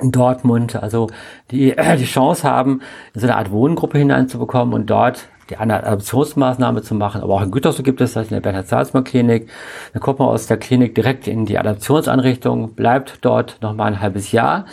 [0.00, 1.08] in Dortmund, also
[1.50, 2.80] die die Chance haben,
[3.14, 7.20] in so eine Art Wohngruppe hineinzubekommen und dort die Adaptionsmaßnahme zu machen.
[7.22, 9.48] Aber auch in Gütersloh gibt es das in der Bernhard-Salzmann-Klinik.
[9.92, 14.32] Dann kommt man aus der Klinik direkt in die Adaptionsanrichtung, bleibt dort nochmal ein halbes
[14.32, 14.66] Jahr.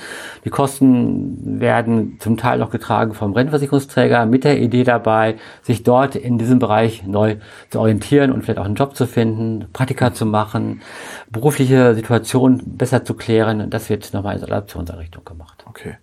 [0.45, 6.15] Die Kosten werden zum Teil noch getragen vom Rentenversicherungsträger mit der Idee dabei, sich dort
[6.15, 7.37] in diesem Bereich neu
[7.69, 10.81] zu orientieren und vielleicht auch einen Job zu finden, Praktika zu machen,
[11.29, 13.69] berufliche Situation besser zu klären.
[13.69, 15.63] Das wird nochmal in der Adaptionsanrichtung gemacht.
[15.67, 15.97] Okay.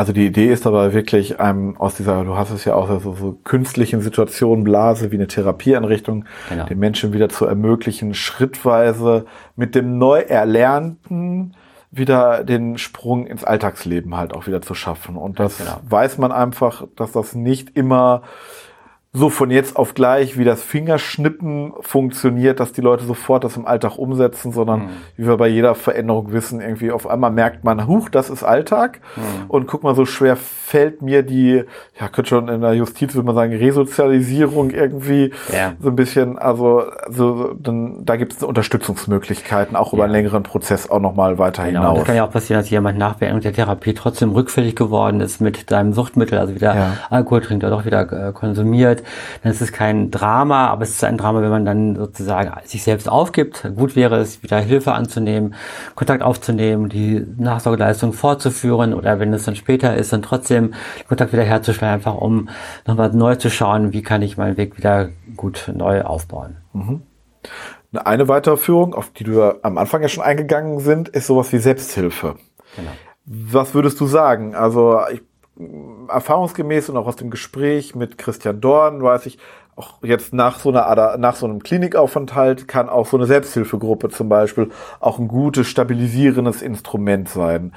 [0.00, 3.14] Also die Idee ist aber wirklich einem aus dieser, du hast es ja auch so,
[3.14, 6.64] so künstlichen Situationen, Blase wie eine Therapieeinrichtung, genau.
[6.64, 9.26] den Menschen wieder zu ermöglichen, schrittweise
[9.56, 11.54] mit dem neu Erlernten
[11.90, 15.16] wieder den Sprung ins Alltagsleben halt auch wieder zu schaffen.
[15.16, 15.80] Und das genau.
[15.86, 18.22] weiß man einfach, dass das nicht immer
[19.12, 23.66] so von jetzt auf gleich, wie das Fingerschnippen funktioniert, dass die Leute sofort das im
[23.66, 24.88] Alltag umsetzen, sondern mhm.
[25.16, 29.00] wie wir bei jeder Veränderung wissen, irgendwie auf einmal merkt man, huch, das ist Alltag.
[29.16, 29.50] Mhm.
[29.50, 31.64] Und guck mal, so schwer fällt mir die,
[32.00, 35.72] ja, könnte schon in der Justiz, würde man sagen, Resozialisierung irgendwie ja.
[35.80, 40.04] so ein bisschen, also, also dann, da gibt es Unterstützungsmöglichkeiten, auch über ja.
[40.04, 41.80] einen längeren Prozess auch nochmal weiter genau.
[41.80, 41.98] hinaus.
[41.98, 45.40] Das kann ja auch passieren, dass jemand nach Beendigung der Therapie trotzdem rückfällig geworden ist
[45.40, 46.92] mit seinem Suchtmittel, also wieder ja.
[47.10, 48.32] Alkohol trinkt oder doch wieder äh,
[49.42, 52.82] dann ist es kein Drama, aber es ist ein Drama, wenn man dann sozusagen sich
[52.82, 53.70] selbst aufgibt.
[53.76, 55.54] Gut wäre es, wieder Hilfe anzunehmen,
[55.94, 60.74] Kontakt aufzunehmen, die Nachsorgeleistung fortzuführen oder wenn es dann später ist, dann trotzdem
[61.08, 62.48] Kontakt wieder herzustellen, einfach um
[62.86, 66.56] nochmal neu zu schauen, wie kann ich meinen Weg wieder gut neu aufbauen.
[66.72, 67.02] Mhm.
[67.92, 72.36] Eine Weiterführung, auf die du am Anfang ja schon eingegangen sind, ist sowas wie Selbsthilfe.
[72.76, 72.90] Genau.
[73.24, 74.54] Was würdest du sagen?
[74.54, 75.22] Also ich
[76.08, 79.38] erfahrungsgemäß und auch aus dem Gespräch mit Christian Dorn weiß ich,
[79.76, 84.28] auch jetzt nach so einer nach so einem Klinikaufenthalt kann auch so eine Selbsthilfegruppe zum
[84.28, 87.72] Beispiel auch ein gutes stabilisierendes Instrument sein.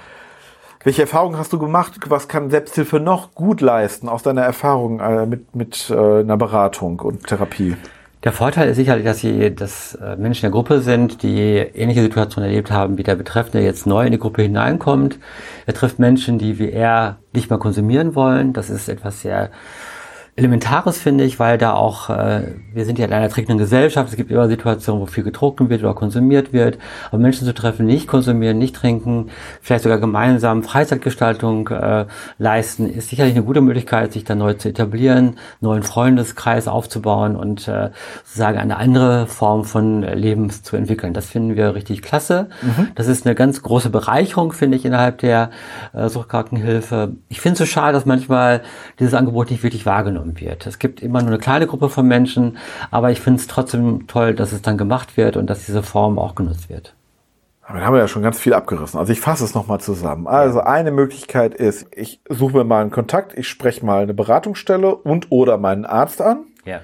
[0.84, 1.94] Welche Erfahrungen hast du gemacht?
[2.10, 7.00] Was kann Selbsthilfe noch gut leisten aus deiner Erfahrung äh, mit mit äh, einer Beratung
[7.00, 7.78] und Therapie?
[8.24, 12.02] Der Vorteil ist sicherlich, dass sie, dass äh, Menschen in der Gruppe sind, die ähnliche
[12.02, 15.20] Situationen erlebt haben, wie der Betreffende jetzt neu in die Gruppe hineinkommt.
[15.66, 18.54] Er trifft Menschen, die wie er nicht mehr konsumieren wollen.
[18.54, 19.52] Das ist etwas sehr
[20.36, 24.16] Elementares finde ich, weil da auch, äh, wir sind ja in einer trinkenden Gesellschaft, es
[24.16, 26.80] gibt immer Situationen, wo viel getrunken wird oder konsumiert wird,
[27.12, 29.30] aber Menschen zu treffen, nicht konsumieren, nicht trinken,
[29.62, 32.08] vielleicht sogar gemeinsam Freizeitgestaltung äh,
[32.40, 37.68] leisten, ist sicherlich eine gute Möglichkeit, sich da neu zu etablieren, neuen Freundeskreis aufzubauen und
[37.68, 37.92] äh,
[38.24, 41.14] sozusagen eine andere Form von Lebens zu entwickeln.
[41.14, 42.50] Das finden wir richtig klasse.
[42.64, 42.88] Mhm.
[42.96, 45.52] Das ist eine ganz große Bereicherung, finde ich, innerhalb der
[45.94, 47.12] äh, Suchtkrankenhilfe.
[47.30, 48.64] Ich finde es so schade, dass manchmal
[48.98, 50.66] dieses Angebot nicht wirklich wahrgenommen wahrgenommen wird.
[50.68, 52.58] Es gibt immer nur eine kleine Gruppe von Menschen,
[52.92, 56.18] aber ich finde es trotzdem toll, dass es dann gemacht wird und dass diese Form
[56.18, 56.96] auch genutzt wird.
[57.68, 59.00] Damit haben wir ja schon ganz viel abgerissen.
[59.00, 60.28] Also ich fasse es nochmal zusammen.
[60.28, 64.94] Also eine Möglichkeit ist, ich suche mir mal einen Kontakt, ich spreche mal eine Beratungsstelle
[64.96, 66.44] und oder meinen Arzt an.
[66.66, 66.82] Ja.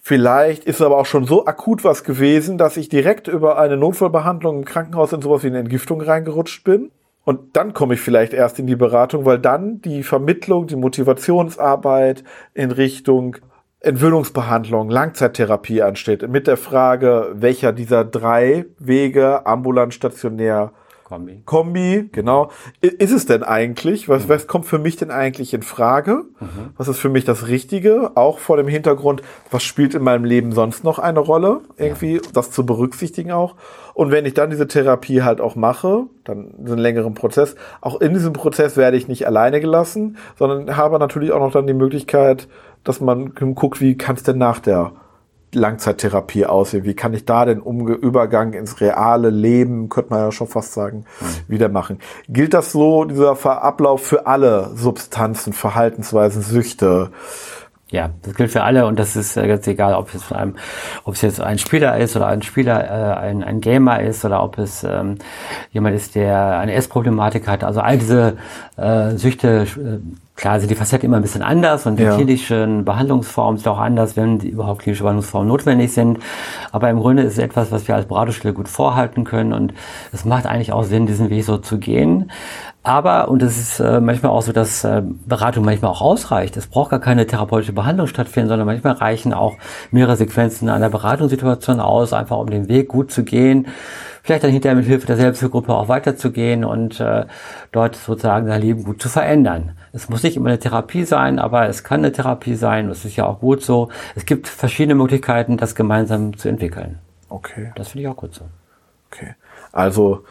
[0.00, 4.58] Vielleicht ist aber auch schon so akut was gewesen, dass ich direkt über eine Notfallbehandlung
[4.58, 6.90] im Krankenhaus in sowas wie eine Entgiftung reingerutscht bin.
[7.26, 12.22] Und dann komme ich vielleicht erst in die Beratung, weil dann die Vermittlung, die Motivationsarbeit
[12.54, 13.38] in Richtung
[13.80, 20.72] Entwöhnungsbehandlung, Langzeittherapie ansteht, mit der Frage, welcher dieser drei Wege, ambulant, stationär,
[21.06, 21.42] Kombi.
[21.44, 22.50] Kombi, genau.
[22.80, 24.08] Ist es denn eigentlich?
[24.08, 26.24] Was, was kommt für mich denn eigentlich in Frage?
[26.76, 28.16] Was ist für mich das Richtige?
[28.16, 31.60] Auch vor dem Hintergrund, was spielt in meinem Leben sonst noch eine Rolle?
[31.76, 33.54] Irgendwie das zu berücksichtigen auch.
[33.94, 38.12] Und wenn ich dann diese Therapie halt auch mache, dann diesen längeren Prozess, auch in
[38.12, 42.48] diesem Prozess werde ich nicht alleine gelassen, sondern habe natürlich auch noch dann die Möglichkeit,
[42.82, 44.90] dass man guckt, wie kann es denn nach der
[45.52, 46.84] Langzeittherapie aussehen?
[46.84, 50.72] Wie kann ich da den Umge Übergang ins reale Leben, könnte man ja schon fast
[50.72, 51.04] sagen,
[51.48, 51.98] wieder machen?
[52.28, 57.10] Gilt das so, dieser Ablauf für alle Substanzen, Verhaltensweisen, Süchte?
[57.88, 60.56] Ja, das gilt für alle und das ist ganz egal, ob es von einem,
[61.04, 64.42] ob es jetzt ein Spieler ist oder ein Spieler, äh, ein, ein Gamer ist oder
[64.42, 65.18] ob es ähm,
[65.70, 67.62] jemand ist, der eine Essproblematik hat.
[67.62, 68.38] Also all diese
[68.76, 70.00] äh, Süchte, äh,
[70.36, 72.14] klar sind die Facetten immer ein bisschen anders und die Ja.
[72.14, 76.18] klinischen Behandlungsformen sind auch anders, wenn die überhaupt klinische Behandlungsformen notwendig sind.
[76.72, 79.72] Aber im Grunde ist es etwas, was wir als Beratungsstelle gut vorhalten können und
[80.12, 82.30] es macht eigentlich auch Sinn, diesen Weg so zu gehen.
[82.82, 86.56] Aber, und es ist äh, manchmal auch so, dass äh, Beratung manchmal auch ausreicht.
[86.56, 89.56] Es braucht gar keine therapeutische Behandlung stattfinden, sondern manchmal reichen auch
[89.90, 93.66] mehrere Sequenzen einer Beratungssituation aus, einfach um den Weg gut zu gehen.
[94.26, 97.26] Vielleicht dann hinterher mit Hilfe der Selbsthilfegruppe auch weiterzugehen und äh,
[97.70, 99.76] dort sozusagen sein Leben gut zu verändern.
[99.92, 102.88] Es muss nicht immer eine Therapie sein, aber es kann eine Therapie sein.
[102.88, 103.88] Das ist ja auch gut so.
[104.16, 106.98] Es gibt verschiedene Möglichkeiten, das gemeinsam zu entwickeln.
[107.28, 108.46] Okay, Das finde ich auch gut so.
[109.12, 109.36] okay.
[109.70, 110.24] Also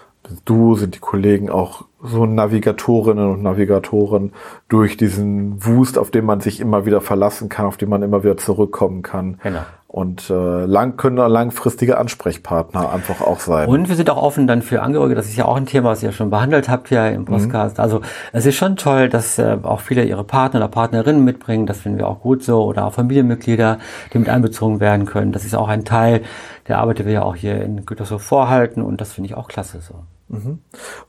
[0.43, 4.33] du sind die Kollegen auch so Navigatorinnen und Navigatoren
[4.67, 8.23] durch diesen Wust, auf den man sich immer wieder verlassen kann, auf den man immer
[8.25, 9.39] wieder zurückkommen kann.
[9.41, 9.61] Genau.
[9.95, 13.69] Und äh, lang können langfristige Ansprechpartner einfach auch sein.
[13.69, 15.15] Und wir sind auch offen dann für Angehörige.
[15.15, 17.79] Das ist ja auch ein Thema, was ihr schon behandelt habt ja im Podcast.
[17.79, 18.01] Also
[18.33, 21.65] es ist schon toll, dass äh, auch viele ihre Partner oder Partnerinnen mitbringen.
[21.65, 22.65] Das finden wir auch gut so.
[22.65, 23.79] Oder auch Familienmitglieder,
[24.11, 25.31] die mit einbezogen werden können.
[25.31, 26.23] Das ist auch ein Teil
[26.67, 28.81] der Arbeit, die wir ja auch hier in Gütersloh vorhalten.
[28.81, 29.93] Und das finde ich auch klasse so.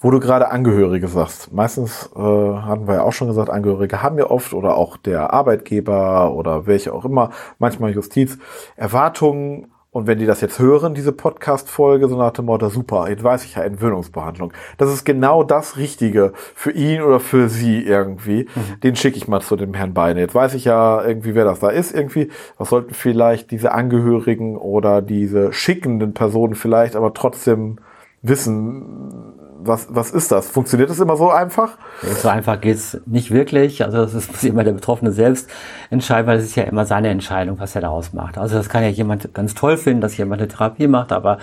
[0.01, 1.53] Wo du gerade Angehörige sagst.
[1.53, 5.33] Meistens äh, hatten wir ja auch schon gesagt, Angehörige haben ja oft oder auch der
[5.33, 8.39] Arbeitgeber oder welche auch immer, manchmal Justiz,
[8.77, 9.69] Erwartungen.
[9.91, 13.47] Und wenn die das jetzt hören, diese Podcast-Folge, so nach dem Motto, super, jetzt weiß
[13.47, 14.53] ich ja Entwöhnungsbehandlung.
[14.77, 18.47] Das ist genau das Richtige für ihn oder für sie irgendwie.
[18.83, 20.21] Den schicke ich mal zu dem Herrn Beine.
[20.21, 22.29] Jetzt weiß ich ja irgendwie, wer das da ist irgendwie.
[22.59, 27.79] Was sollten vielleicht diese Angehörigen oder diese schickenden Personen vielleicht aber trotzdem
[28.23, 29.35] wissen,
[29.67, 30.49] was, was ist das?
[30.49, 31.79] Funktioniert das immer so einfach?
[32.03, 33.85] So einfach geht's nicht wirklich.
[33.85, 35.51] Also das muss immer der Betroffene selbst
[35.91, 38.39] entscheiden, weil es ist ja immer seine Entscheidung, was er daraus macht.
[38.39, 41.39] Also das kann ja jemand ganz toll finden, dass jemand eine Therapie macht, aber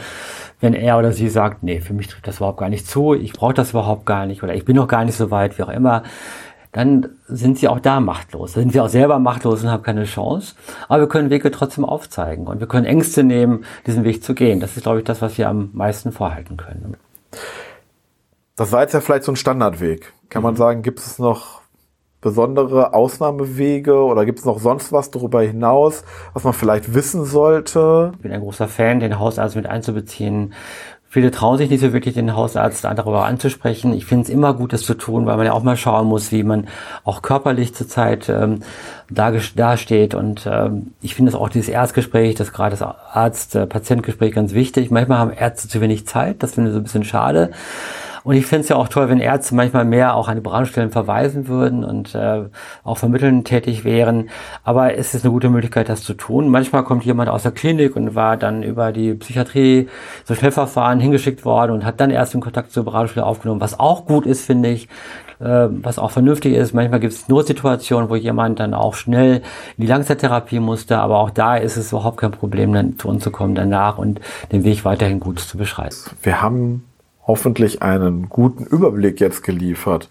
[0.59, 3.33] wenn er oder sie sagt, nee, für mich trifft das überhaupt gar nicht zu, ich
[3.33, 5.69] brauche das überhaupt gar nicht oder ich bin noch gar nicht so weit, wie auch
[5.69, 6.03] immer,
[6.73, 8.53] dann sind sie auch da machtlos.
[8.53, 10.55] Dann sind sie auch selber machtlos und haben keine Chance.
[10.89, 14.59] Aber wir können Wege trotzdem aufzeigen und wir können Ängste nehmen, diesen Weg zu gehen.
[14.59, 16.97] Das ist, glaube ich, das, was wir am meisten vorhalten können.
[18.55, 20.13] Das war jetzt ja vielleicht so ein Standardweg.
[20.29, 20.43] Kann Mhm.
[20.47, 21.61] man sagen, gibt es noch
[22.21, 28.11] besondere Ausnahmewege oder gibt es noch sonst was darüber hinaus, was man vielleicht wissen sollte?
[28.15, 30.53] Ich bin ein großer Fan, den Hausarzt mit einzubeziehen.
[31.13, 33.93] Viele trauen sich nicht so wirklich, den Hausarzt darüber anzusprechen.
[33.93, 36.31] Ich finde es immer gut, das zu tun, weil man ja auch mal schauen muss,
[36.31, 36.67] wie man
[37.03, 38.61] auch körperlich zurzeit ähm,
[39.11, 40.15] dasteht.
[40.15, 44.89] Und ähm, ich finde es auch dieses Erstgespräch, das gerade das Arzt-Patient-Gespräch ganz wichtig.
[44.89, 47.51] Manchmal haben Ärzte zu wenig Zeit, das finde ich so ein bisschen schade.
[48.23, 50.91] Und ich finde es ja auch toll, wenn Ärzte manchmal mehr auch an die Beratungsstellen
[50.91, 52.43] verweisen würden und äh,
[52.83, 54.29] auch vermitteln tätig wären.
[54.63, 56.49] Aber es ist eine gute Möglichkeit, das zu tun.
[56.49, 59.87] Manchmal kommt jemand aus der Klinik und war dann über die Psychiatrie,
[60.23, 64.05] so Schnellverfahren hingeschickt worden und hat dann erst den Kontakt zur Beratungsstelle aufgenommen, was auch
[64.05, 64.87] gut ist, finde ich,
[65.39, 66.73] äh, was auch vernünftig ist.
[66.73, 69.41] Manchmal gibt es Notsituationen, wo jemand dann auch schnell
[69.77, 73.23] in die Langzeittherapie musste, aber auch da ist es überhaupt kein Problem, dann zu uns
[73.23, 74.21] zu kommen danach und
[74.51, 75.97] den Weg weiterhin gut zu beschreiten.
[76.21, 76.83] Wir haben
[77.25, 80.09] hoffentlich einen guten Überblick jetzt geliefert.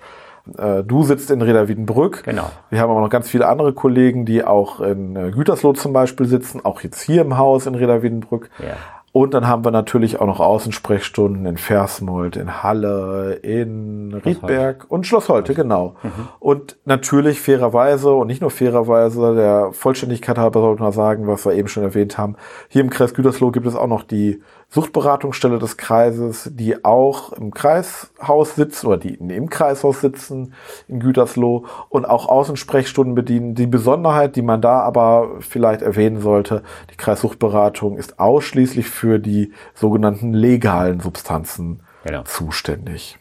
[0.58, 2.24] Äh, Du sitzt in Reda Wiedenbrück.
[2.24, 2.50] Genau.
[2.70, 6.26] Wir haben aber noch ganz viele andere Kollegen, die auch in äh, Gütersloh zum Beispiel
[6.26, 8.50] sitzen, auch jetzt hier im Haus in Reda Wiedenbrück.
[8.58, 8.76] Ja.
[9.12, 15.06] Und dann haben wir natürlich auch noch Außensprechstunden in Versmold, in Halle, in Riedberg und
[15.06, 15.96] Schloss Holte, genau.
[16.40, 21.52] Und natürlich fairerweise und nicht nur fairerweise, der Vollständigkeit halber sollte man sagen, was wir
[21.52, 22.36] eben schon erwähnt haben,
[22.68, 24.40] hier im Kreis Gütersloh gibt es auch noch die
[24.70, 30.54] Suchtberatungsstelle des Kreises, die auch im Kreishaus sitzen oder die im Kreishaus sitzen
[30.88, 33.54] in Gütersloh und auch Außensprechstunden bedienen.
[33.54, 39.52] Die Besonderheit, die man da aber vielleicht erwähnen sollte, die Kreissuchtberatung ist ausschließlich für die
[39.74, 42.22] sogenannten legalen Substanzen Genau.
[42.22, 43.18] zuständig.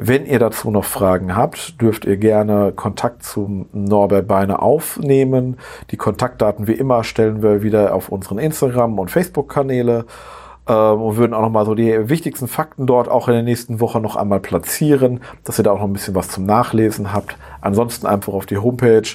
[0.00, 5.56] Wenn ihr dazu noch Fragen habt, dürft ihr gerne Kontakt zum Norbert Beine aufnehmen.
[5.90, 10.06] Die Kontaktdaten wie immer stellen wir wieder auf unseren Instagram- und Facebook-Kanäle.
[10.68, 14.00] Ähm, und würden auch nochmal so die wichtigsten Fakten dort auch in der nächsten Woche
[14.00, 17.36] noch einmal platzieren, dass ihr da auch noch ein bisschen was zum Nachlesen habt.
[17.60, 19.08] Ansonsten einfach auf die Homepage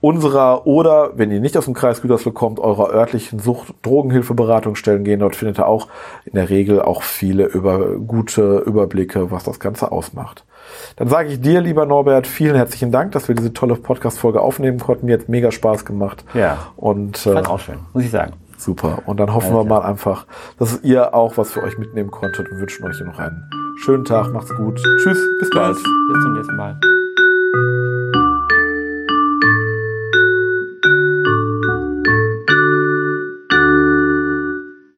[0.00, 5.20] unserer oder, wenn ihr nicht aus dem Kreis Gütersloh kommt, eurer örtlichen Sucht-Drogenhilfeberatungsstellen gehen.
[5.20, 5.88] Dort findet ihr auch
[6.24, 10.44] in der Regel auch viele über, gute Überblicke, was das Ganze ausmacht.
[10.96, 14.78] Dann sage ich dir, lieber Norbert, vielen herzlichen Dank, dass wir diese tolle Podcast-Folge aufnehmen
[14.78, 15.06] konnten.
[15.06, 16.24] Mir hat mega Spaß gemacht.
[16.34, 16.58] Ja.
[16.76, 18.34] Und äh, auch schön, muss ich sagen.
[18.56, 19.02] super.
[19.06, 20.26] Und dann hoffen wir mal einfach,
[20.58, 23.50] dass ihr auch was für euch mitnehmen konntet und wünschen euch noch einen
[23.82, 24.32] schönen Tag.
[24.32, 24.80] Macht's gut.
[25.02, 25.76] Tschüss, bis bald.
[25.76, 26.78] Bis zum nächsten Mal.